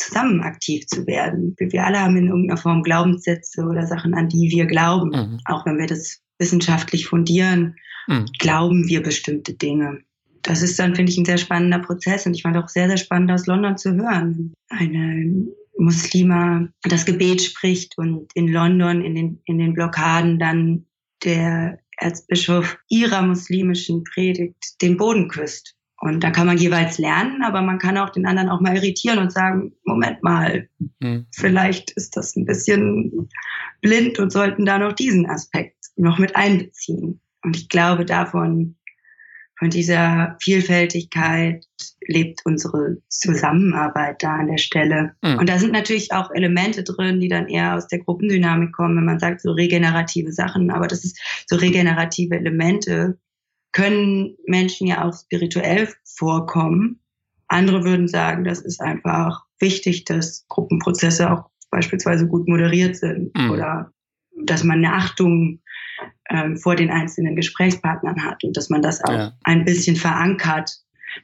zusammen 0.01 0.41
aktiv 0.41 0.87
zu 0.87 1.07
werden. 1.07 1.55
Wir 1.59 1.85
alle 1.85 2.01
haben 2.01 2.17
in 2.17 2.29
irgendeiner 2.29 2.61
Form 2.61 2.83
Glaubenssätze 2.83 3.65
oder 3.65 3.87
Sachen, 3.87 4.15
an 4.15 4.29
die 4.29 4.51
wir 4.51 4.67
glauben. 4.67 5.11
Mhm. 5.11 5.41
Auch 5.45 5.67
wenn 5.67 5.79
wir 5.79 5.87
das 5.87 6.21
wissenschaftlich 6.39 7.07
fundieren, 7.07 7.77
mhm. 8.09 8.27
glauben 8.39 8.89
wir 8.89 9.03
bestimmte 9.03 9.55
Dinge. 9.55 10.01
Das 10.43 10.63
ist 10.63 10.79
dann, 10.79 10.95
finde 10.95 11.13
ich, 11.13 11.19
ein 11.19 11.27
sehr 11.27 11.39
spannender 11.39 11.81
Prozess 11.81 12.27
und 12.27 12.35
ich 12.35 12.43
fand 12.43 12.57
auch 12.57 12.69
sehr, 12.69 12.89
sehr 12.89 12.97
spannend 12.97 13.31
aus 13.31 13.47
London 13.47 13.77
zu 13.77 13.95
hören. 13.95 14.55
Eine 14.71 15.47
Muslima 15.79 16.67
das 16.83 17.05
Gebet 17.05 17.43
spricht 17.43 17.99
und 17.99 18.31
in 18.35 18.49
London 18.49 19.03
in 19.03 19.15
den, 19.15 19.41
in 19.45 19.59
den 19.59 19.75
Blockaden 19.75 20.39
dann 20.39 20.87
der 21.25 21.79
Erzbischof 21.99 22.79
ihrer 22.89 23.21
muslimischen 23.21 24.05
Predigt 24.05 24.81
den 24.81 24.97
Boden 24.97 25.29
küsst. 25.29 25.77
Und 26.01 26.25
da 26.25 26.31
kann 26.31 26.47
man 26.47 26.57
jeweils 26.57 26.97
lernen, 26.97 27.43
aber 27.43 27.61
man 27.61 27.79
kann 27.79 27.99
auch 27.99 28.09
den 28.09 28.27
anderen 28.27 28.49
auch 28.49 28.61
mal 28.61 28.75
irritieren 28.75 29.19
und 29.19 29.33
sagen, 29.33 29.73
Moment 29.85 30.23
mal, 30.23 30.67
mhm. 30.99 31.27
vielleicht 31.35 31.91
ist 31.91 32.17
das 32.17 32.35
ein 32.37 32.47
bisschen 32.47 33.29
blind 33.83 34.19
und 34.19 34.33
sollten 34.33 34.65
da 34.65 34.79
noch 34.79 34.95
diesen 34.95 35.29
Aspekt 35.29 35.77
noch 35.97 36.19
mit 36.19 36.37
einbeziehen. 36.37 37.21
Und 37.43 37.55
ich 37.55 37.69
glaube, 37.69 38.07
davon 38.07 38.77
von 39.59 39.69
dieser 39.69 40.39
Vielfältigkeit 40.41 41.67
lebt 42.07 42.41
unsere 42.47 42.97
Zusammenarbeit 43.09 44.23
da 44.23 44.37
an 44.37 44.47
der 44.47 44.57
Stelle. 44.57 45.13
Mhm. 45.23 45.39
Und 45.39 45.51
da 45.51 45.59
sind 45.59 45.73
natürlich 45.73 46.15
auch 46.15 46.31
Elemente 46.31 46.83
drin, 46.83 47.21
die 47.21 47.29
dann 47.29 47.47
eher 47.47 47.77
aus 47.77 47.87
der 47.89 47.99
Gruppendynamik 47.99 48.73
kommen, 48.73 48.97
wenn 48.97 49.05
man 49.05 49.19
sagt, 49.19 49.43
so 49.43 49.53
regenerative 49.53 50.33
Sachen. 50.33 50.71
Aber 50.71 50.87
das 50.87 51.05
ist 51.05 51.21
so 51.47 51.57
regenerative 51.57 52.37
Elemente 52.37 53.19
können 53.73 54.37
Menschen 54.47 54.87
ja 54.87 55.05
auch 55.05 55.15
spirituell 55.15 55.89
vorkommen. 56.05 57.01
Andere 57.49 57.85
würden 57.85 58.09
sagen, 58.09 58.45
das 58.45 58.61
ist 58.61 58.81
einfach 58.81 59.45
wichtig, 59.59 60.05
dass 60.05 60.47
Gruppenprozesse 60.49 61.31
auch 61.31 61.51
beispielsweise 61.71 62.27
gut 62.27 62.49
moderiert 62.49 62.97
sind 62.97 63.37
mhm. 63.37 63.51
oder 63.51 63.93
dass 64.45 64.65
man 64.65 64.85
eine 64.85 64.95
Achtung 64.95 65.61
ähm, 66.31 66.57
vor 66.57 66.77
den 66.77 66.91
einzelnen 66.91 67.37
Gesprächspartnern 67.37 68.25
hat 68.25 68.43
und 68.45 68.57
dass 68.57 68.71
man 68.71 68.83
das 68.83 69.03
auch 69.05 69.13
ja. 69.13 69.33
ein 69.45 69.65
bisschen 69.65 69.97
verankert 69.97 70.71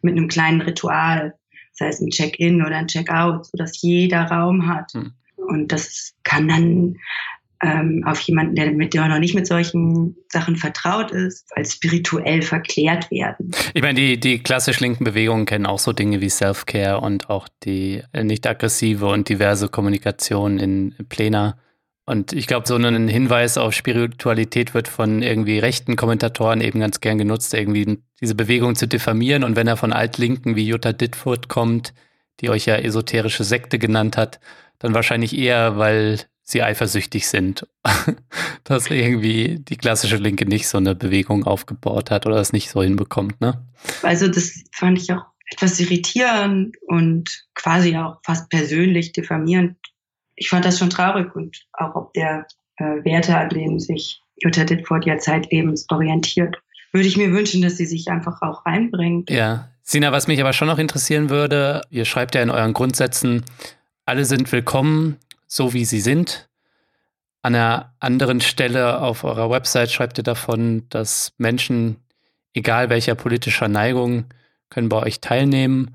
mit 0.02 0.16
einem 0.16 0.28
kleinen 0.28 0.60
Ritual, 0.60 1.34
sei 1.72 1.88
es 1.88 2.00
ein 2.00 2.10
Check-in 2.10 2.64
oder 2.64 2.76
ein 2.76 2.88
Check-out, 2.88 3.46
sodass 3.46 3.80
jeder 3.80 4.24
Raum 4.24 4.68
hat. 4.68 4.92
Hm. 4.92 5.12
Und 5.36 5.72
das 5.72 6.14
kann 6.24 6.48
dann 6.48 6.96
ähm, 7.62 8.02
auf 8.06 8.20
jemanden, 8.20 8.54
der 8.54 8.72
mit 8.72 8.94
der 8.94 9.08
noch 9.08 9.18
nicht 9.18 9.34
mit 9.34 9.46
solchen 9.46 10.16
Sachen 10.28 10.56
vertraut 10.56 11.10
ist, 11.10 11.50
als 11.56 11.74
spirituell 11.74 12.42
verklärt 12.42 13.10
werden. 13.10 13.50
Ich 13.74 13.82
meine, 13.82 13.98
die, 13.98 14.20
die 14.20 14.42
klassisch 14.42 14.80
linken 14.80 15.04
Bewegungen 15.04 15.46
kennen 15.46 15.66
auch 15.66 15.78
so 15.78 15.92
Dinge 15.92 16.20
wie 16.20 16.28
Self-Care 16.28 17.00
und 17.00 17.30
auch 17.30 17.48
die 17.64 18.02
äh, 18.12 18.24
nicht 18.24 18.46
aggressive 18.46 19.06
und 19.06 19.28
diverse 19.28 19.68
Kommunikation 19.68 20.58
in 20.58 20.94
Plena. 21.08 21.58
Und 22.04 22.32
ich 22.32 22.46
glaube, 22.46 22.68
so 22.68 22.76
ein 22.76 23.08
Hinweis 23.08 23.58
auf 23.58 23.74
Spiritualität 23.74 24.74
wird 24.74 24.86
von 24.86 25.22
irgendwie 25.22 25.58
rechten 25.58 25.96
Kommentatoren 25.96 26.60
eben 26.60 26.78
ganz 26.78 27.00
gern 27.00 27.18
genutzt, 27.18 27.52
irgendwie 27.52 27.98
diese 28.20 28.36
Bewegung 28.36 28.76
zu 28.76 28.86
diffamieren. 28.86 29.42
Und 29.42 29.56
wenn 29.56 29.66
er 29.66 29.76
von 29.76 29.92
Altlinken 29.92 30.54
wie 30.54 30.66
Jutta 30.66 30.92
Dittfurt 30.92 31.48
kommt, 31.48 31.94
die 32.40 32.50
euch 32.50 32.66
ja 32.66 32.76
esoterische 32.76 33.42
Sekte 33.42 33.80
genannt 33.80 34.16
hat, 34.16 34.38
dann 34.78 34.94
wahrscheinlich 34.94 35.36
eher, 35.36 35.78
weil 35.78 36.20
sie 36.46 36.62
eifersüchtig 36.62 37.26
sind, 37.28 37.66
dass 38.64 38.88
irgendwie 38.90 39.58
die 39.58 39.76
klassische 39.76 40.16
Linke 40.16 40.46
nicht 40.46 40.68
so 40.68 40.78
eine 40.78 40.94
Bewegung 40.94 41.44
aufgebaut 41.44 42.10
hat 42.10 42.24
oder 42.24 42.36
das 42.36 42.52
nicht 42.52 42.70
so 42.70 42.82
hinbekommt. 42.82 43.40
Ne? 43.40 43.60
Also 44.02 44.28
das 44.28 44.62
fand 44.72 44.98
ich 44.98 45.12
auch 45.12 45.24
etwas 45.52 45.78
irritierend 45.80 46.76
und 46.86 47.46
quasi 47.54 47.96
auch 47.96 48.20
fast 48.24 48.48
persönlich 48.48 49.12
diffamierend. 49.12 49.76
Ich 50.36 50.48
fand 50.48 50.64
das 50.64 50.78
schon 50.78 50.90
traurig 50.90 51.34
und 51.34 51.66
auch 51.72 51.94
ob 51.96 52.14
der 52.14 52.46
äh, 52.76 53.04
Werte, 53.04 53.36
an 53.36 53.48
denen 53.48 53.80
sich 53.80 54.22
Jutta 54.36 54.64
Dittfurt 54.64 55.04
ja 55.04 55.18
zeitlebens 55.18 55.86
orientiert, 55.90 56.56
würde 56.92 57.08
ich 57.08 57.16
mir 57.16 57.32
wünschen, 57.32 57.62
dass 57.62 57.76
sie 57.76 57.86
sich 57.86 58.08
einfach 58.08 58.40
auch 58.42 58.64
reinbringt. 58.66 59.30
Ja. 59.30 59.68
Sina, 59.82 60.12
was 60.12 60.26
mich 60.26 60.40
aber 60.40 60.52
schon 60.52 60.68
noch 60.68 60.78
interessieren 60.78 61.30
würde, 61.30 61.82
ihr 61.90 62.04
schreibt 62.04 62.34
ja 62.34 62.42
in 62.42 62.50
euren 62.50 62.72
Grundsätzen, 62.72 63.44
alle 64.04 64.24
sind 64.24 64.50
willkommen, 64.52 65.16
so 65.46 65.72
wie 65.72 65.84
sie 65.84 66.00
sind. 66.00 66.48
An 67.42 67.54
einer 67.54 67.94
anderen 68.00 68.40
Stelle 68.40 69.00
auf 69.00 69.24
eurer 69.24 69.50
Website 69.50 69.90
schreibt 69.92 70.18
ihr 70.18 70.24
davon, 70.24 70.88
dass 70.88 71.32
Menschen, 71.38 71.96
egal 72.54 72.90
welcher 72.90 73.14
politischer 73.14 73.68
Neigung, 73.68 74.24
können 74.68 74.88
bei 74.88 75.02
euch 75.02 75.20
teilnehmen. 75.20 75.94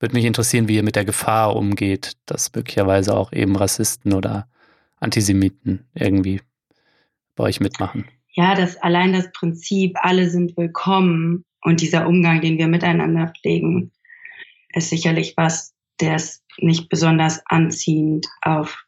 Würde 0.00 0.16
mich 0.16 0.24
interessieren, 0.24 0.68
wie 0.68 0.76
ihr 0.76 0.82
mit 0.82 0.96
der 0.96 1.04
Gefahr 1.04 1.54
umgeht, 1.54 2.12
dass 2.26 2.52
möglicherweise 2.54 3.16
auch 3.16 3.32
eben 3.32 3.56
Rassisten 3.56 4.12
oder 4.12 4.48
Antisemiten 4.96 5.86
irgendwie 5.94 6.40
bei 7.36 7.44
euch 7.44 7.60
mitmachen. 7.60 8.06
Ja, 8.32 8.54
dass 8.54 8.76
allein 8.76 9.12
das 9.12 9.30
Prinzip, 9.32 9.96
alle 10.00 10.28
sind 10.28 10.56
willkommen 10.56 11.44
und 11.62 11.80
dieser 11.80 12.06
Umgang, 12.06 12.40
den 12.40 12.58
wir 12.58 12.68
miteinander 12.68 13.32
pflegen, 13.40 13.92
ist 14.72 14.90
sicherlich 14.90 15.34
was, 15.36 15.74
der 16.00 16.14
es 16.14 16.42
nicht 16.58 16.88
besonders 16.88 17.40
anziehend 17.46 18.26
auf 18.42 18.84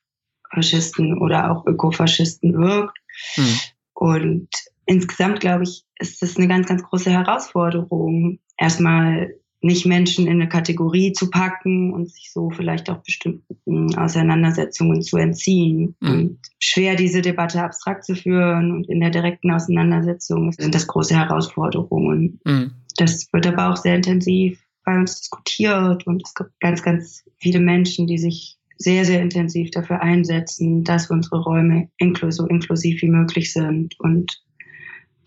Faschisten 0.53 1.19
oder 1.19 1.51
auch 1.51 1.67
Ökofaschisten 1.67 2.55
wirkt. 2.55 2.99
Hm. 3.35 3.59
Und 3.95 4.49
insgesamt, 4.87 5.41
glaube 5.41 5.65
ich, 5.65 5.85
ist 5.99 6.23
das 6.23 6.37
eine 6.37 6.49
ganz, 6.49 6.67
ganz 6.67 6.83
große 6.83 7.11
Herausforderung, 7.11 8.39
erstmal 8.57 9.35
nicht 9.63 9.85
Menschen 9.85 10.27
in 10.27 10.41
eine 10.41 10.49
Kategorie 10.49 11.13
zu 11.13 11.29
packen 11.29 11.93
und 11.93 12.11
sich 12.11 12.33
so 12.33 12.51
vielleicht 12.51 12.89
auch 12.89 13.03
bestimmten 13.03 13.95
Auseinandersetzungen 13.97 15.03
zu 15.03 15.19
entziehen. 15.19 15.97
Mhm. 16.01 16.11
Und 16.11 16.39
schwer 16.59 16.97
diese 16.97 17.21
Debatte 17.21 17.63
abstrakt 17.63 18.05
zu 18.05 18.15
führen 18.15 18.73
und 18.73 18.89
in 18.89 19.01
der 19.01 19.11
direkten 19.11 19.51
Auseinandersetzung 19.51 20.53
sind 20.53 20.75
das 20.75 20.87
große 20.87 21.15
Herausforderungen. 21.15 22.41
Mhm. 22.45 22.73
Das 22.97 23.31
wird 23.33 23.47
aber 23.47 23.71
auch 23.71 23.77
sehr 23.77 23.97
intensiv 23.97 24.63
bei 24.85 24.97
uns 24.97 25.21
diskutiert 25.21 26.07
und 26.07 26.23
es 26.25 26.35
gibt 26.35 26.59
ganz, 26.61 26.83
ganz 26.83 27.25
viele 27.37 27.61
Menschen, 27.61 28.07
die 28.07 28.19
sich 28.19 28.57
sehr, 28.81 29.05
sehr 29.05 29.21
intensiv 29.21 29.71
dafür 29.71 30.01
einsetzen, 30.01 30.85
dass 30.85 31.11
unsere 31.11 31.43
Räume 31.43 31.91
so 32.31 32.47
inklusiv 32.47 33.03
wie 33.03 33.09
möglich 33.09 33.53
sind 33.53 33.95
und 34.01 34.43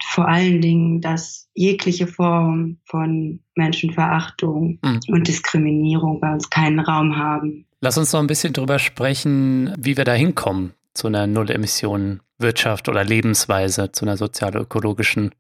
vor 0.05 0.27
allen 0.27 0.59
Dingen, 0.59 1.01
dass 1.01 1.47
jegliche 1.53 2.07
Form 2.07 2.77
von 2.85 3.39
Menschenverachtung 3.55 4.79
mhm. 4.83 4.99
und 5.07 5.27
Diskriminierung 5.27 6.19
bei 6.19 6.33
uns 6.33 6.49
keinen 6.49 6.79
Raum 6.79 7.15
haben. 7.15 7.65
Lass 7.79 7.97
uns 7.97 8.11
noch 8.11 8.19
ein 8.19 8.27
bisschen 8.27 8.53
darüber 8.53 8.79
sprechen, 8.79 9.73
wie 9.77 9.97
wir 9.97 10.03
da 10.03 10.13
hinkommen 10.13 10.73
zu 10.95 11.07
einer 11.07 11.27
Null-Emissionen-Wirtschaft 11.27 12.89
oder 12.89 13.03
Lebensweise, 13.03 13.91
zu 13.91 14.05
einer 14.05 14.17
sozial-ökologischen. 14.17 15.31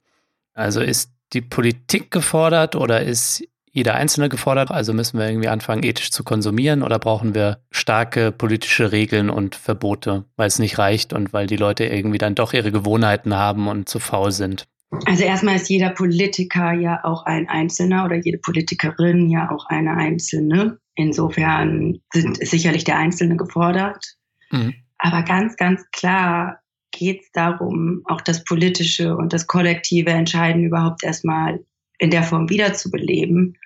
Also 0.53 0.81
ist 0.81 1.11
die 1.33 1.41
Politik 1.41 2.11
gefordert 2.11 2.75
oder 2.75 3.01
ist 3.01 3.43
jeder 3.73 3.95
Einzelne 3.95 4.29
gefordert? 4.29 4.71
Also 4.71 4.93
müssen 4.93 5.19
wir 5.19 5.27
irgendwie 5.27 5.49
anfangen, 5.49 5.83
ethisch 5.83 6.11
zu 6.11 6.23
konsumieren 6.23 6.83
oder 6.83 6.99
brauchen 6.99 7.35
wir 7.35 7.57
starke 7.71 8.31
politische 8.31 8.91
Regeln 8.91 9.29
und 9.29 9.55
Verbote, 9.55 10.25
weil 10.37 10.47
es 10.47 10.59
nicht 10.59 10.77
reicht 10.77 11.11
und 11.11 11.33
weil 11.33 11.47
die 11.47 11.57
Leute 11.57 11.85
irgendwie 11.85 12.19
dann 12.19 12.35
doch 12.35 12.53
ihre 12.53 12.71
Gewohnheiten 12.71 13.35
haben 13.35 13.67
und 13.67 13.89
zu 13.89 13.99
faul 13.99 14.31
sind? 14.31 14.67
Also 15.05 15.23
erstmal 15.23 15.55
ist 15.55 15.69
jeder 15.69 15.89
Politiker 15.89 16.71
ja 16.73 17.03
auch 17.03 17.25
ein 17.25 17.49
Einzelner 17.49 18.05
oder 18.05 18.15
jede 18.15 18.37
Politikerin 18.37 19.29
ja 19.29 19.49
auch 19.49 19.65
eine 19.65 19.97
Einzelne. 19.97 20.77
Insofern 20.93 21.99
sind 22.13 22.37
sicherlich 22.47 22.83
der 22.83 22.99
Einzelne 22.99 23.35
gefordert. 23.35 24.05
Mhm. 24.51 24.75
Aber 24.99 25.23
ganz, 25.23 25.57
ganz 25.57 25.83
klar 25.91 26.59
geht 26.91 27.21
es 27.21 27.31
darum, 27.31 28.03
auch 28.05 28.21
das 28.21 28.43
politische 28.43 29.17
und 29.17 29.33
das 29.33 29.47
kollektive 29.47 30.11
Entscheiden 30.11 30.63
überhaupt 30.63 31.03
erstmal 31.03 31.59
in 31.97 32.11
der 32.11 32.23
Form 32.23 32.49
wiederzubeleben 32.49 33.57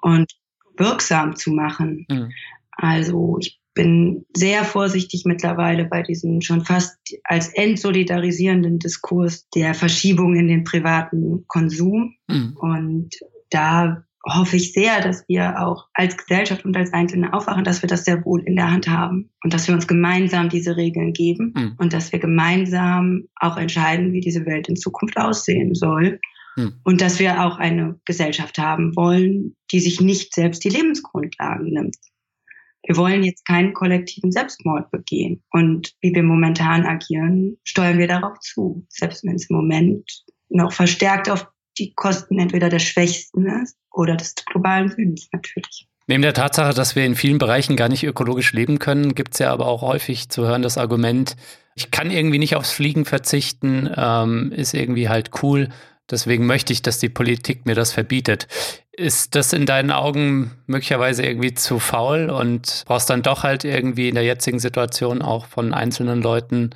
und 0.00 0.32
wirksam 0.76 1.36
zu 1.36 1.52
machen. 1.52 2.06
Mhm. 2.08 2.30
Also 2.72 3.38
ich 3.40 3.58
bin 3.74 4.24
sehr 4.34 4.64
vorsichtig 4.64 5.22
mittlerweile 5.24 5.84
bei 5.84 6.02
diesem 6.02 6.40
schon 6.40 6.64
fast 6.64 6.98
als 7.22 7.48
entsolidarisierenden 7.54 8.80
Diskurs 8.80 9.48
der 9.50 9.74
Verschiebung 9.74 10.34
in 10.34 10.48
den 10.48 10.64
privaten 10.64 11.44
Konsum. 11.46 12.16
Mhm. 12.26 12.56
Und 12.56 13.10
da 13.50 14.04
hoffe 14.26 14.56
ich 14.56 14.72
sehr, 14.72 15.00
dass 15.00 15.24
wir 15.28 15.60
auch 15.62 15.86
als 15.94 16.16
Gesellschaft 16.16 16.64
und 16.64 16.76
als 16.76 16.92
Einzelne 16.92 17.32
aufwachen, 17.32 17.64
dass 17.64 17.82
wir 17.82 17.88
das 17.88 18.04
sehr 18.04 18.24
wohl 18.24 18.42
in 18.42 18.56
der 18.56 18.70
Hand 18.70 18.88
haben 18.88 19.30
und 19.44 19.54
dass 19.54 19.68
wir 19.68 19.74
uns 19.74 19.86
gemeinsam 19.86 20.48
diese 20.48 20.76
Regeln 20.76 21.12
geben 21.12 21.54
mhm. 21.56 21.74
und 21.78 21.92
dass 21.92 22.12
wir 22.12 22.18
gemeinsam 22.18 23.28
auch 23.36 23.56
entscheiden, 23.56 24.12
wie 24.12 24.20
diese 24.20 24.44
Welt 24.44 24.68
in 24.68 24.76
Zukunft 24.76 25.16
aussehen 25.16 25.74
soll. 25.74 26.20
Hm. 26.58 26.80
Und 26.82 27.00
dass 27.00 27.20
wir 27.20 27.44
auch 27.44 27.58
eine 27.58 28.00
Gesellschaft 28.04 28.58
haben 28.58 28.96
wollen, 28.96 29.54
die 29.70 29.78
sich 29.78 30.00
nicht 30.00 30.34
selbst 30.34 30.64
die 30.64 30.70
Lebensgrundlagen 30.70 31.72
nimmt. 31.72 31.96
Wir 32.82 32.96
wollen 32.96 33.22
jetzt 33.22 33.46
keinen 33.46 33.74
kollektiven 33.74 34.32
Selbstmord 34.32 34.90
begehen. 34.90 35.42
Und 35.52 35.94
wie 36.00 36.12
wir 36.14 36.22
momentan 36.24 36.84
agieren, 36.84 37.58
steuern 37.62 37.98
wir 37.98 38.08
darauf 38.08 38.40
zu. 38.40 38.84
Selbst 38.88 39.24
wenn 39.24 39.36
es 39.36 39.48
im 39.48 39.56
Moment 39.56 40.24
noch 40.48 40.72
verstärkt 40.72 41.30
auf 41.30 41.46
die 41.78 41.92
Kosten 41.94 42.40
entweder 42.40 42.68
der 42.68 42.80
Schwächsten 42.80 43.46
ist 43.46 43.76
oder 43.92 44.16
des 44.16 44.34
globalen 44.34 44.88
Südens 44.88 45.28
natürlich. 45.32 45.86
Neben 46.08 46.22
der 46.22 46.34
Tatsache, 46.34 46.74
dass 46.74 46.96
wir 46.96 47.04
in 47.04 47.14
vielen 47.14 47.38
Bereichen 47.38 47.76
gar 47.76 47.88
nicht 47.88 48.02
ökologisch 48.02 48.52
leben 48.52 48.78
können, 48.80 49.14
gibt 49.14 49.34
es 49.34 49.40
ja 49.40 49.52
aber 49.52 49.66
auch 49.66 49.82
häufig 49.82 50.28
zu 50.28 50.46
hören 50.46 50.62
das 50.62 50.78
Argument, 50.78 51.36
ich 51.76 51.92
kann 51.92 52.10
irgendwie 52.10 52.38
nicht 52.38 52.56
aufs 52.56 52.72
Fliegen 52.72 53.04
verzichten, 53.04 53.88
ähm, 53.94 54.50
ist 54.50 54.74
irgendwie 54.74 55.08
halt 55.08 55.30
cool. 55.42 55.68
Deswegen 56.10 56.46
möchte 56.46 56.72
ich, 56.72 56.82
dass 56.82 56.98
die 56.98 57.08
Politik 57.08 57.66
mir 57.66 57.74
das 57.74 57.92
verbietet. 57.92 58.48
Ist 58.92 59.34
das 59.34 59.52
in 59.52 59.66
deinen 59.66 59.90
Augen 59.90 60.52
möglicherweise 60.66 61.24
irgendwie 61.24 61.54
zu 61.54 61.78
faul 61.78 62.30
und 62.30 62.84
brauchst 62.86 63.10
dann 63.10 63.22
doch 63.22 63.42
halt 63.42 63.64
irgendwie 63.64 64.08
in 64.08 64.14
der 64.14 64.24
jetzigen 64.24 64.58
Situation 64.58 65.22
auch 65.22 65.46
von 65.46 65.74
einzelnen 65.74 66.22
Leuten 66.22 66.70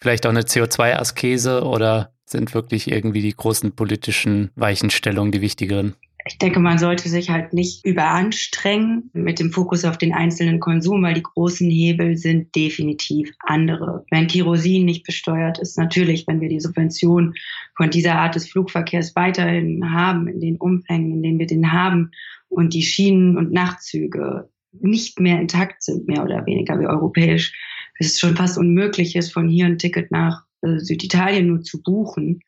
vielleicht 0.00 0.26
auch 0.26 0.30
eine 0.30 0.42
CO2-Askese 0.42 1.62
oder 1.62 2.12
sind 2.24 2.54
wirklich 2.54 2.90
irgendwie 2.90 3.22
die 3.22 3.34
großen 3.34 3.72
politischen 3.72 4.50
Weichenstellungen 4.56 5.32
die 5.32 5.40
wichtigeren? 5.40 5.94
Ich 6.24 6.38
denke, 6.38 6.60
man 6.60 6.78
sollte 6.78 7.08
sich 7.08 7.30
halt 7.30 7.52
nicht 7.52 7.84
überanstrengen 7.84 9.10
mit 9.12 9.40
dem 9.40 9.50
Fokus 9.50 9.84
auf 9.84 9.98
den 9.98 10.12
einzelnen 10.12 10.60
Konsum, 10.60 11.02
weil 11.02 11.14
die 11.14 11.22
großen 11.22 11.68
Hebel 11.68 12.16
sind 12.16 12.54
definitiv 12.54 13.32
andere. 13.40 14.04
Wenn 14.10 14.28
Kerosin 14.28 14.84
nicht 14.84 15.04
besteuert 15.04 15.58
ist, 15.58 15.76
natürlich, 15.78 16.26
wenn 16.28 16.40
wir 16.40 16.48
die 16.48 16.60
Subvention 16.60 17.34
von 17.76 17.90
dieser 17.90 18.16
Art 18.16 18.34
des 18.34 18.50
Flugverkehrs 18.50 19.16
weiterhin 19.16 19.92
haben, 19.92 20.28
in 20.28 20.40
den 20.40 20.56
Umfängen, 20.56 21.12
in 21.12 21.22
denen 21.22 21.38
wir 21.38 21.46
den 21.46 21.72
haben 21.72 22.10
und 22.48 22.74
die 22.74 22.82
Schienen- 22.82 23.36
und 23.36 23.52
Nachtzüge 23.52 24.48
nicht 24.72 25.20
mehr 25.20 25.40
intakt 25.40 25.82
sind, 25.82 26.08
mehr 26.08 26.24
oder 26.24 26.46
weniger 26.46 26.78
wie 26.80 26.86
europäisch, 26.86 27.54
es 27.98 28.18
schon 28.18 28.36
fast 28.36 28.58
unmöglich 28.58 29.16
ist, 29.16 29.32
von 29.32 29.48
hier 29.48 29.66
ein 29.66 29.78
Ticket 29.78 30.10
nach 30.10 30.44
äh, 30.62 30.78
Süditalien 30.78 31.46
nur 31.46 31.62
zu 31.62 31.82
buchen, 31.82 32.40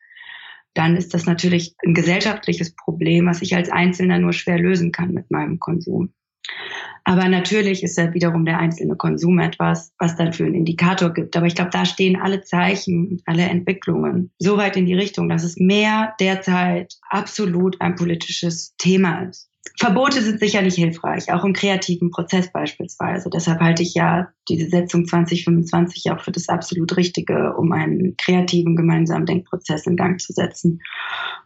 dann 0.73 0.97
ist 0.97 1.13
das 1.13 1.25
natürlich 1.25 1.75
ein 1.85 1.93
gesellschaftliches 1.93 2.75
Problem, 2.75 3.27
was 3.27 3.41
ich 3.41 3.55
als 3.55 3.69
Einzelner 3.69 4.19
nur 4.19 4.33
schwer 4.33 4.59
lösen 4.59 4.91
kann 4.91 5.13
mit 5.13 5.31
meinem 5.31 5.59
Konsum. 5.59 6.13
Aber 7.03 7.29
natürlich 7.29 7.83
ist 7.83 7.97
ja 7.97 8.13
wiederum 8.13 8.45
der 8.45 8.57
einzelne 8.57 8.95
Konsum 8.95 9.39
etwas, 9.39 9.93
was 9.99 10.15
dann 10.15 10.33
für 10.33 10.45
einen 10.45 10.55
Indikator 10.55 11.13
gibt. 11.13 11.37
Aber 11.37 11.45
ich 11.45 11.55
glaube, 11.55 11.69
da 11.69 11.85
stehen 11.85 12.19
alle 12.19 12.41
Zeichen, 12.41 13.21
alle 13.25 13.43
Entwicklungen 13.43 14.31
so 14.39 14.57
weit 14.57 14.75
in 14.75 14.87
die 14.87 14.95
Richtung, 14.95 15.29
dass 15.29 15.43
es 15.43 15.57
mehr 15.57 16.15
derzeit 16.19 16.95
absolut 17.09 17.79
ein 17.79 17.95
politisches 17.95 18.75
Thema 18.77 19.21
ist. 19.21 19.49
Verbote 19.77 20.21
sind 20.21 20.39
sicherlich 20.39 20.75
hilfreich, 20.75 21.31
auch 21.33 21.43
im 21.43 21.53
kreativen 21.53 22.11
Prozess 22.11 22.51
beispielsweise. 22.51 23.29
Deshalb 23.29 23.59
halte 23.59 23.83
ich 23.83 23.93
ja 23.93 24.29
diese 24.47 24.69
Setzung 24.69 25.05
2025 25.05 26.11
auch 26.11 26.21
für 26.21 26.31
das 26.31 26.49
absolut 26.49 26.95
Richtige, 26.95 27.53
um 27.57 27.71
einen 27.71 28.15
kreativen 28.17 28.75
gemeinsamen 28.75 29.25
Denkprozess 29.25 29.85
in 29.85 29.97
Gang 29.97 30.21
zu 30.21 30.33
setzen. 30.33 30.81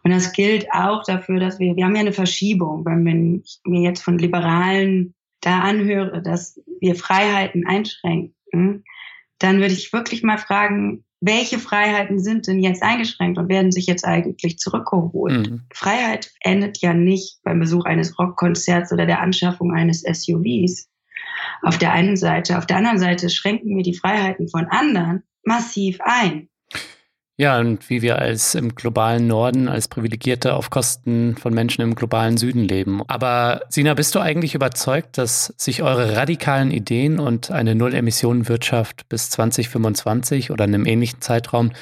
Und 0.04 0.12
das 0.12 0.32
gilt 0.32 0.70
auch 0.72 1.02
dafür, 1.04 1.40
dass 1.40 1.58
wir, 1.58 1.74
wir 1.76 1.84
haben 1.84 1.94
ja 1.94 2.02
eine 2.02 2.12
Verschiebung, 2.12 2.84
wenn 2.84 3.42
ich 3.44 3.60
mir 3.64 3.82
jetzt 3.82 4.02
von 4.02 4.18
Liberalen 4.18 5.14
da 5.40 5.60
anhöre, 5.60 6.22
dass 6.22 6.60
wir 6.80 6.94
Freiheiten 6.94 7.66
einschränken, 7.66 8.84
dann 9.38 9.56
würde 9.60 9.72
ich 9.72 9.92
wirklich 9.92 10.22
mal 10.22 10.38
fragen, 10.38 11.04
welche 11.20 11.58
Freiheiten 11.58 12.18
sind 12.18 12.46
denn 12.46 12.60
jetzt 12.60 12.82
eingeschränkt 12.82 13.38
und 13.38 13.48
werden 13.48 13.72
sich 13.72 13.86
jetzt 13.86 14.04
eigentlich 14.04 14.58
zurückgeholt? 14.58 15.50
Mhm. 15.50 15.62
Freiheit 15.72 16.32
endet 16.40 16.78
ja 16.78 16.94
nicht 16.94 17.40
beim 17.42 17.60
Besuch 17.60 17.84
eines 17.84 18.18
Rockkonzerts 18.18 18.92
oder 18.92 19.06
der 19.06 19.20
Anschaffung 19.20 19.72
eines 19.72 20.02
SUVs. 20.02 20.88
Auf 21.62 21.78
der 21.78 21.92
einen 21.92 22.16
Seite. 22.16 22.58
Auf 22.58 22.66
der 22.66 22.78
anderen 22.78 22.98
Seite 22.98 23.28
schränken 23.28 23.76
wir 23.76 23.82
die 23.82 23.94
Freiheiten 23.94 24.48
von 24.48 24.66
anderen 24.66 25.22
massiv 25.44 25.98
ein. 26.00 26.49
Ja, 27.40 27.58
und 27.58 27.88
wie 27.88 28.02
wir 28.02 28.18
als 28.18 28.54
im 28.54 28.74
globalen 28.74 29.26
Norden, 29.26 29.66
als 29.66 29.88
Privilegierte 29.88 30.52
auf 30.52 30.68
Kosten 30.68 31.38
von 31.38 31.54
Menschen 31.54 31.80
im 31.80 31.94
globalen 31.94 32.36
Süden 32.36 32.64
leben. 32.64 33.00
Aber 33.08 33.62
Sina, 33.70 33.94
bist 33.94 34.14
du 34.14 34.18
eigentlich 34.18 34.54
überzeugt, 34.54 35.16
dass 35.16 35.54
sich 35.56 35.82
eure 35.82 36.16
radikalen 36.16 36.70
Ideen 36.70 37.18
und 37.18 37.50
eine 37.50 37.74
Null-Emissionen-Wirtschaft 37.74 39.08
bis 39.08 39.30
2025 39.30 40.50
oder 40.50 40.66
in 40.66 40.74
einem 40.74 40.84
ähnlichen 40.84 41.22
Zeitraum 41.22 41.72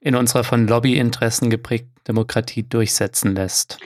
in 0.00 0.16
unserer 0.16 0.44
von 0.44 0.68
Lobbyinteressen 0.68 1.48
geprägten 1.48 1.94
Demokratie 2.06 2.64
durchsetzen 2.64 3.34
lässt? 3.34 3.78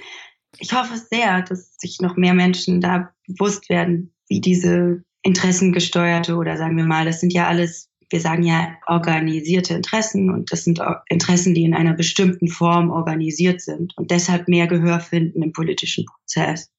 Ich 0.58 0.72
hoffe 0.72 0.96
sehr, 0.96 1.42
dass 1.42 1.76
sich 1.76 2.00
noch 2.00 2.16
mehr 2.16 2.34
Menschen 2.34 2.80
da 2.80 3.14
bewusst 3.28 3.68
werden, 3.68 4.12
wie 4.26 4.40
diese 4.40 5.04
interessengesteuerte 5.22 6.34
oder 6.34 6.56
sagen 6.56 6.76
wir 6.76 6.86
mal, 6.86 7.04
das 7.04 7.20
sind 7.20 7.32
ja 7.32 7.46
alles 7.46 7.89
wir 8.10 8.20
sagen 8.20 8.42
ja 8.42 8.76
organisierte 8.86 9.74
Interessen 9.74 10.30
und 10.30 10.52
das 10.52 10.64
sind 10.64 10.80
Interessen, 11.08 11.54
die 11.54 11.64
in 11.64 11.74
einer 11.74 11.94
bestimmten 11.94 12.48
Form 12.48 12.90
organisiert 12.90 13.60
sind 13.60 13.96
und 13.96 14.10
deshalb 14.10 14.48
mehr 14.48 14.66
Gehör 14.66 15.00
finden 15.00 15.42
im 15.42 15.52
politischen 15.52 16.04
Prozess. 16.04 16.70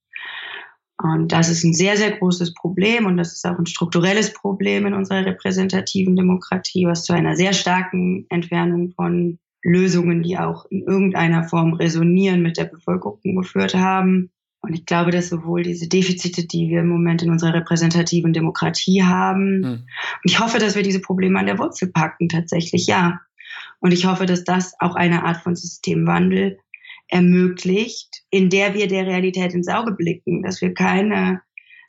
Und 1.01 1.31
das 1.31 1.49
ist 1.49 1.63
ein 1.63 1.73
sehr, 1.73 1.97
sehr 1.97 2.11
großes 2.11 2.53
Problem 2.53 3.05
und 3.05 3.17
das 3.17 3.33
ist 3.33 3.45
auch 3.45 3.57
ein 3.57 3.65
strukturelles 3.65 4.33
Problem 4.33 4.85
in 4.85 4.93
unserer 4.93 5.25
repräsentativen 5.25 6.15
Demokratie, 6.15 6.85
was 6.85 7.05
zu 7.05 7.13
einer 7.13 7.35
sehr 7.35 7.53
starken 7.53 8.27
Entfernung 8.29 8.91
von 8.91 9.39
Lösungen, 9.63 10.21
die 10.21 10.37
auch 10.37 10.65
in 10.69 10.83
irgendeiner 10.83 11.43
Form 11.43 11.73
resonieren 11.73 12.41
mit 12.41 12.57
der 12.57 12.65
Bevölkerung 12.65 13.35
geführt 13.35 13.73
haben. 13.73 14.31
Und 14.61 14.73
ich 14.73 14.85
glaube, 14.85 15.11
dass 15.11 15.29
sowohl 15.29 15.63
diese 15.63 15.89
Defizite, 15.89 16.45
die 16.45 16.69
wir 16.69 16.81
im 16.81 16.87
Moment 16.87 17.23
in 17.23 17.31
unserer 17.31 17.55
repräsentativen 17.55 18.31
Demokratie 18.31 19.03
haben, 19.03 19.59
mhm. 19.59 19.65
und 19.65 19.85
ich 20.23 20.39
hoffe, 20.39 20.59
dass 20.59 20.75
wir 20.75 20.83
diese 20.83 21.01
Probleme 21.01 21.39
an 21.39 21.47
der 21.47 21.57
Wurzel 21.57 21.91
packen, 21.91 22.29
tatsächlich, 22.29 22.85
ja. 22.85 23.21
Und 23.79 23.91
ich 23.91 24.05
hoffe, 24.05 24.27
dass 24.27 24.43
das 24.43 24.73
auch 24.79 24.95
eine 24.95 25.23
Art 25.25 25.37
von 25.37 25.55
Systemwandel 25.55 26.59
ermöglicht, 27.07 28.23
in 28.29 28.49
der 28.49 28.73
wir 28.73 28.87
der 28.87 29.05
Realität 29.05 29.53
ins 29.53 29.67
Auge 29.67 29.91
blicken, 29.91 30.43
dass 30.43 30.61
wir 30.61 30.73
keine, 30.73 31.41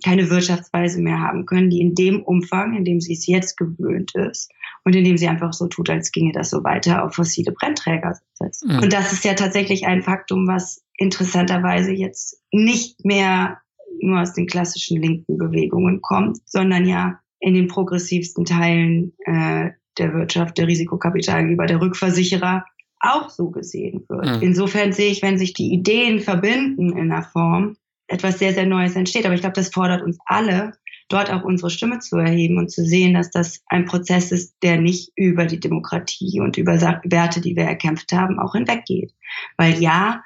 keine 0.02 0.30
Wirtschaftsweise 0.30 1.00
mehr 1.00 1.20
haben 1.20 1.46
können, 1.46 1.70
die 1.70 1.80
in 1.80 1.94
dem 1.94 2.22
Umfang, 2.22 2.74
in 2.74 2.84
dem 2.84 3.00
sie 3.00 3.14
es 3.14 3.26
jetzt 3.26 3.56
gewöhnt 3.56 4.14
ist 4.14 4.50
und 4.84 4.94
in 4.94 5.04
dem 5.04 5.16
sie 5.16 5.28
einfach 5.28 5.52
so 5.52 5.66
tut, 5.66 5.90
als 5.90 6.12
ginge 6.12 6.32
das 6.32 6.50
so 6.50 6.64
weiter 6.64 7.04
auf 7.04 7.14
fossile 7.14 7.52
Brennträger 7.52 8.18
setzt. 8.34 8.66
Mhm. 8.66 8.80
Und 8.80 8.92
das 8.92 9.12
ist 9.12 9.24
ja 9.24 9.34
tatsächlich 9.34 9.86
ein 9.86 10.02
Faktum, 10.02 10.46
was 10.46 10.82
interessanterweise 10.96 11.92
jetzt 11.92 12.42
nicht 12.52 13.04
mehr 13.04 13.58
nur 14.00 14.20
aus 14.20 14.32
den 14.32 14.46
klassischen 14.46 15.00
linken 15.00 15.38
Bewegungen 15.38 16.00
kommt, 16.00 16.38
sondern 16.44 16.86
ja 16.86 17.20
in 17.38 17.54
den 17.54 17.68
progressivsten 17.68 18.44
Teilen 18.44 19.12
äh, 19.24 19.70
der 19.98 20.14
Wirtschaft, 20.14 20.58
der 20.58 20.68
Risikokapitalgeber, 20.68 21.66
der 21.66 21.80
Rückversicherer 21.80 22.64
auch 23.00 23.30
so 23.30 23.50
gesehen 23.50 24.04
wird. 24.08 24.36
Mhm. 24.36 24.42
Insofern 24.42 24.92
sehe 24.92 25.10
ich, 25.10 25.22
wenn 25.22 25.38
sich 25.38 25.52
die 25.52 25.72
Ideen 25.72 26.20
verbinden 26.20 26.96
in 26.96 27.12
einer 27.12 27.22
Form, 27.22 27.76
etwas 28.12 28.38
sehr, 28.38 28.52
sehr 28.52 28.66
Neues 28.66 28.94
entsteht. 28.94 29.24
Aber 29.24 29.34
ich 29.34 29.40
glaube, 29.40 29.54
das 29.54 29.70
fordert 29.70 30.02
uns 30.02 30.18
alle, 30.26 30.72
dort 31.08 31.30
auch 31.30 31.44
unsere 31.44 31.70
Stimme 31.70 31.98
zu 31.98 32.16
erheben 32.16 32.58
und 32.58 32.70
zu 32.70 32.84
sehen, 32.84 33.14
dass 33.14 33.30
das 33.30 33.62
ein 33.66 33.84
Prozess 33.84 34.32
ist, 34.32 34.54
der 34.62 34.80
nicht 34.80 35.12
über 35.16 35.46
die 35.46 35.60
Demokratie 35.60 36.40
und 36.40 36.56
über 36.56 36.80
Werte, 37.04 37.40
die 37.40 37.56
wir 37.56 37.64
erkämpft 37.64 38.12
haben, 38.12 38.38
auch 38.38 38.52
hinweggeht. 38.52 39.12
Weil 39.56 39.80
ja, 39.80 40.22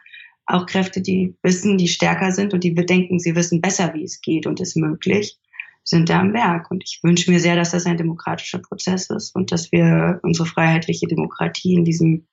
auch 0.47 0.67
Kräfte, 0.67 1.01
die 1.01 1.35
wissen, 1.43 1.77
die 1.77 1.89
stärker 1.89 2.31
sind 2.31 2.55
und 2.55 2.63
die 2.63 2.71
bedenken, 2.71 3.19
sie 3.19 3.35
wissen 3.35 3.61
besser, 3.61 3.93
wie 3.95 4.05
es 4.05 4.21
geht 4.21 4.47
und 4.47 4.61
ist 4.61 4.77
möglich, 4.77 5.39
sind 5.83 6.09
da 6.09 6.21
am 6.21 6.33
Werk. 6.35 6.71
Und 6.71 6.85
ich 6.85 7.01
wünsche 7.03 7.31
mir 7.31 7.41
sehr, 7.41 7.57
dass 7.57 7.73
das 7.73 7.87
ein 7.87 7.97
demokratischer 7.97 8.59
Prozess 8.59 9.11
ist 9.11 9.35
und 9.35 9.51
dass 9.51 9.73
wir 9.73 10.21
unsere 10.23 10.47
freiheitliche 10.47 11.09
Demokratie 11.09 11.75
in 11.75 11.85
diesem 11.85 12.27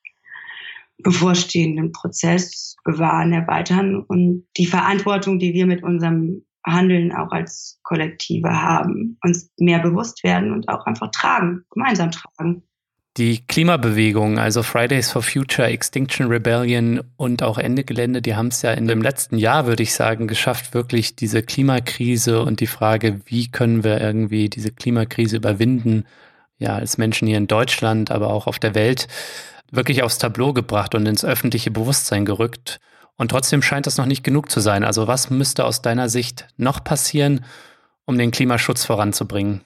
bevorstehenden 0.98 1.92
Prozess 1.92 2.76
bewahren, 2.84 3.34
erweitern 3.34 4.04
und 4.08 4.46
die 4.58 4.66
Verantwortung, 4.66 5.40
die 5.40 5.54
wir 5.54 5.66
mit 5.66 5.84
unserem 5.84 6.44
Handeln 6.66 7.12
auch 7.12 7.32
als 7.32 7.80
Kollektive 7.84 8.50
haben, 8.50 9.18
uns 9.22 9.52
mehr 9.60 9.80
bewusst 9.80 10.24
werden 10.24 10.54
und 10.54 10.70
auch 10.70 10.86
einfach 10.86 11.12
tragen, 11.12 11.66
gemeinsam 11.72 12.12
tragen. 12.12 12.64
Die 13.18 13.46
Klimabewegung, 13.46 14.40
also 14.40 14.64
Fridays 14.64 15.12
for 15.12 15.22
Future, 15.22 15.68
Extinction 15.68 16.28
Rebellion 16.28 17.02
und 17.16 17.44
auch 17.44 17.60
Ende 17.60 17.84
Gelände, 17.84 18.24
die 18.24 18.36
haben 18.36 18.48
es 18.48 18.64
ja 18.64 18.72
in 18.72 18.88
dem 18.88 19.04
letzten 19.04 19.38
Jahr, 19.38 19.68
würde 19.68 19.84
ich 19.84 19.94
sagen, 19.94 20.28
geschafft, 20.28 20.74
wirklich 20.74 21.16
diese 21.16 21.44
Klimakrise 21.44 22.42
und 22.42 22.60
die 22.60 22.68
Frage, 22.68 23.22
wie 23.26 23.52
können 23.52 23.84
wir 23.84 24.02
irgendwie 24.02 24.50
diese 24.50 24.72
Klimakrise 24.72 25.38
überwinden, 25.38 26.06
ja, 26.58 26.76
als 26.76 26.98
Menschen 26.98 27.28
hier 27.28 27.38
in 27.38 27.48
Deutschland, 27.48 28.12
aber 28.12 28.30
auch 28.30 28.48
auf 28.48 28.60
der 28.60 28.76
Welt, 28.76 29.08
wirklich 29.72 30.04
aufs 30.04 30.18
Tableau 30.18 30.54
gebracht 30.54 30.96
und 30.96 31.06
ins 31.06 31.26
öffentliche 31.26 31.72
Bewusstsein 31.72 32.26
gerückt. 32.26 32.80
Und 33.18 33.32
trotzdem 33.32 33.62
scheint 33.62 33.86
das 33.86 33.98
noch 33.98 34.06
nicht 34.06 34.24
genug 34.24 34.50
zu 34.50 34.60
sein. 34.60 34.84
Also 34.84 35.08
was 35.08 35.30
müsste 35.30 35.66
aus 35.66 35.82
deiner 35.82 36.10
Sicht 36.10 36.48
noch 36.58 36.84
passieren, 36.84 37.46
um 38.06 38.18
den 38.18 38.32
Klimaschutz 38.32 38.86
voranzubringen? 38.86 39.62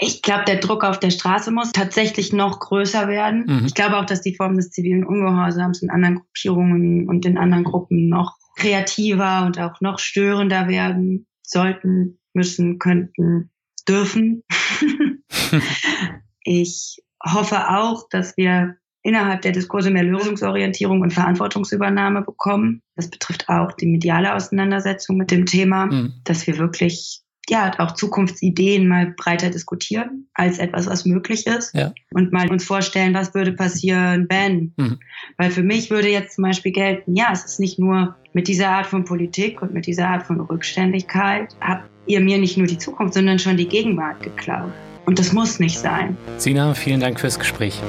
Ich 0.00 0.22
glaube, 0.22 0.44
der 0.46 0.56
Druck 0.56 0.84
auf 0.84 0.98
der 0.98 1.10
Straße 1.10 1.50
muss 1.50 1.72
tatsächlich 1.72 2.32
noch 2.32 2.60
größer 2.60 3.08
werden. 3.08 3.44
Mhm. 3.46 3.66
Ich 3.66 3.74
glaube 3.74 3.98
auch, 3.98 4.06
dass 4.06 4.22
die 4.22 4.34
Form 4.34 4.56
des 4.56 4.70
zivilen 4.70 5.04
Ungehorsams 5.04 5.82
in 5.82 5.90
anderen 5.90 6.16
Gruppierungen 6.16 7.08
und 7.08 7.26
in 7.26 7.36
anderen 7.36 7.64
Gruppen 7.64 8.08
noch 8.08 8.36
kreativer 8.56 9.44
und 9.44 9.58
auch 9.58 9.80
noch 9.80 9.98
störender 9.98 10.68
werden 10.68 11.26
sollten, 11.42 12.18
müssen, 12.32 12.78
könnten, 12.78 13.50
dürfen. 13.86 14.42
ich 16.42 17.02
hoffe 17.22 17.68
auch, 17.70 18.08
dass 18.08 18.36
wir 18.36 18.76
innerhalb 19.02 19.42
der 19.42 19.52
Diskurse 19.52 19.90
mehr 19.90 20.04
Lösungsorientierung 20.04 21.00
und 21.00 21.12
Verantwortungsübernahme 21.12 22.22
bekommen. 22.22 22.82
Das 22.96 23.08
betrifft 23.08 23.48
auch 23.48 23.72
die 23.72 23.86
mediale 23.86 24.34
Auseinandersetzung 24.34 25.16
mit 25.16 25.30
dem 25.30 25.46
Thema, 25.46 25.86
mhm. 25.86 26.14
dass 26.24 26.46
wir 26.46 26.58
wirklich 26.58 27.22
ja, 27.48 27.72
auch 27.78 27.92
Zukunftsideen 27.92 28.86
mal 28.86 29.12
breiter 29.16 29.50
diskutieren 29.50 30.28
als 30.34 30.58
etwas, 30.58 30.86
was 30.86 31.04
möglich 31.04 31.46
ist. 31.46 31.74
Ja. 31.74 31.92
Und 32.12 32.32
mal 32.32 32.48
uns 32.48 32.64
vorstellen, 32.64 33.14
was 33.14 33.34
würde 33.34 33.52
passieren, 33.52 34.26
wenn. 34.28 34.72
Mhm. 34.76 35.00
Weil 35.36 35.50
für 35.50 35.62
mich 35.62 35.90
würde 35.90 36.08
jetzt 36.08 36.36
zum 36.36 36.44
Beispiel 36.44 36.72
gelten, 36.72 37.16
ja, 37.16 37.30
es 37.32 37.44
ist 37.44 37.58
nicht 37.58 37.78
nur 37.78 38.14
mit 38.32 38.46
dieser 38.46 38.68
Art 38.68 38.86
von 38.86 39.04
Politik 39.04 39.62
und 39.62 39.72
mit 39.72 39.86
dieser 39.86 40.08
Art 40.08 40.22
von 40.22 40.40
Rückständigkeit, 40.40 41.56
habt 41.60 41.90
ihr 42.06 42.20
mir 42.20 42.38
nicht 42.38 42.56
nur 42.56 42.66
die 42.66 42.78
Zukunft, 42.78 43.14
sondern 43.14 43.38
schon 43.38 43.56
die 43.56 43.68
Gegenwart 43.68 44.22
geklaut. 44.22 44.72
Und 45.10 45.18
das 45.18 45.32
muss 45.32 45.58
nicht 45.58 45.76
sein. 45.76 46.16
Sina, 46.36 46.72
vielen 46.72 47.00
Dank 47.00 47.18
fürs 47.18 47.36
Gespräch. 47.36 47.80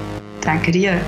Danke 0.42 0.72
dir. 0.72 1.00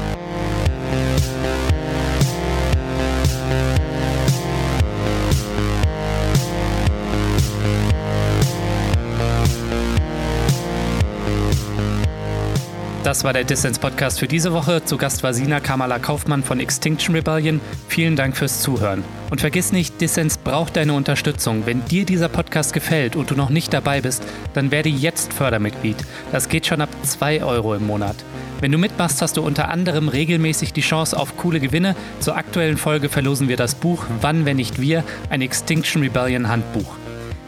Das 13.14 13.24
war 13.24 13.32
der 13.32 13.44
Dissens 13.44 13.78
Podcast 13.78 14.18
für 14.18 14.28
diese 14.28 14.54
Woche. 14.54 14.84
Zu 14.86 14.98
Gast 14.98 15.22
war 15.22 15.36
Sina 15.36 15.60
Kamala 15.60 16.00
Kaufmann 16.00 16.42
von 16.42 16.60
Extinction 16.60 17.14
Rebellion. 17.14 17.62
Vielen 17.88 18.16
Dank 18.16 18.36
fürs 18.36 18.62
Zuhören. 18.62 19.04
Und 19.30 19.40
vergiss 19.40 19.72
nicht, 19.72 20.02
Dissens 20.02 20.40
braucht 20.40 20.76
deine 20.76 20.94
Unterstützung. 20.94 21.68
Wenn 21.68 21.86
dir 21.86 22.06
dieser 22.06 22.28
Podcast 22.28 22.74
gefällt 22.74 23.16
und 23.16 23.30
du 23.30 23.36
noch 23.36 23.52
nicht 23.52 23.72
dabei 23.72 24.02
bist, 24.02 24.24
dann 24.56 24.72
werde 24.72 24.90
jetzt 24.90 25.32
Fördermitglied. 25.32 25.98
Das 26.32 26.50
geht 26.50 26.66
schon 26.66 26.82
ab 26.82 26.90
2 27.04 27.44
Euro 27.44 27.76
im 27.76 27.86
Monat. 27.86 28.16
Wenn 28.62 28.72
du 28.72 28.80
mitmachst, 28.80 29.22
hast 29.22 29.38
du 29.38 29.44
unter 29.44 29.70
anderem 29.70 30.08
regelmäßig 30.08 30.74
die 30.74 30.82
Chance 30.82 31.16
auf 31.16 31.38
coole 31.38 31.60
Gewinne. 31.60 31.96
Zur 32.20 32.36
aktuellen 32.36 32.78
Folge 32.78 33.10
verlosen 33.10 33.48
wir 33.48 33.58
das 33.58 33.76
Buch 33.76 34.06
Wann, 34.22 34.46
wenn 34.46 34.58
nicht 34.58 34.82
wir, 34.82 35.04
ein 35.30 35.44
Extinction 35.44 36.02
Rebellion 36.02 36.50
Handbuch. 36.50 36.96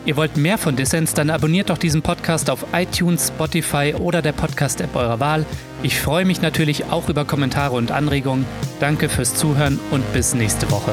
Ihr 0.05 0.15
wollt 0.17 0.37
mehr 0.37 0.59
von 0.59 0.75
Dissens, 0.75 1.15
dann 1.15 1.31
abonniert 1.31 1.71
doch 1.71 1.79
diesen 1.79 2.03
Podcast 2.03 2.51
auf 2.51 2.65
iTunes, 2.73 3.29
Spotify 3.29 3.95
oder 3.97 4.21
der 4.21 4.33
Podcast-App 4.33 4.95
eurer 4.95 5.19
Wahl. 5.19 5.45
Ich 5.81 5.99
freue 5.99 6.25
mich 6.25 6.41
natürlich 6.41 6.85
auch 6.85 7.09
über 7.09 7.25
Kommentare 7.25 7.75
und 7.75 7.91
Anregungen. 7.91 8.45
Danke 8.79 9.09
fürs 9.09 9.33
Zuhören 9.33 9.79
und 9.89 10.13
bis 10.13 10.35
nächste 10.35 10.69
Woche. 10.69 10.91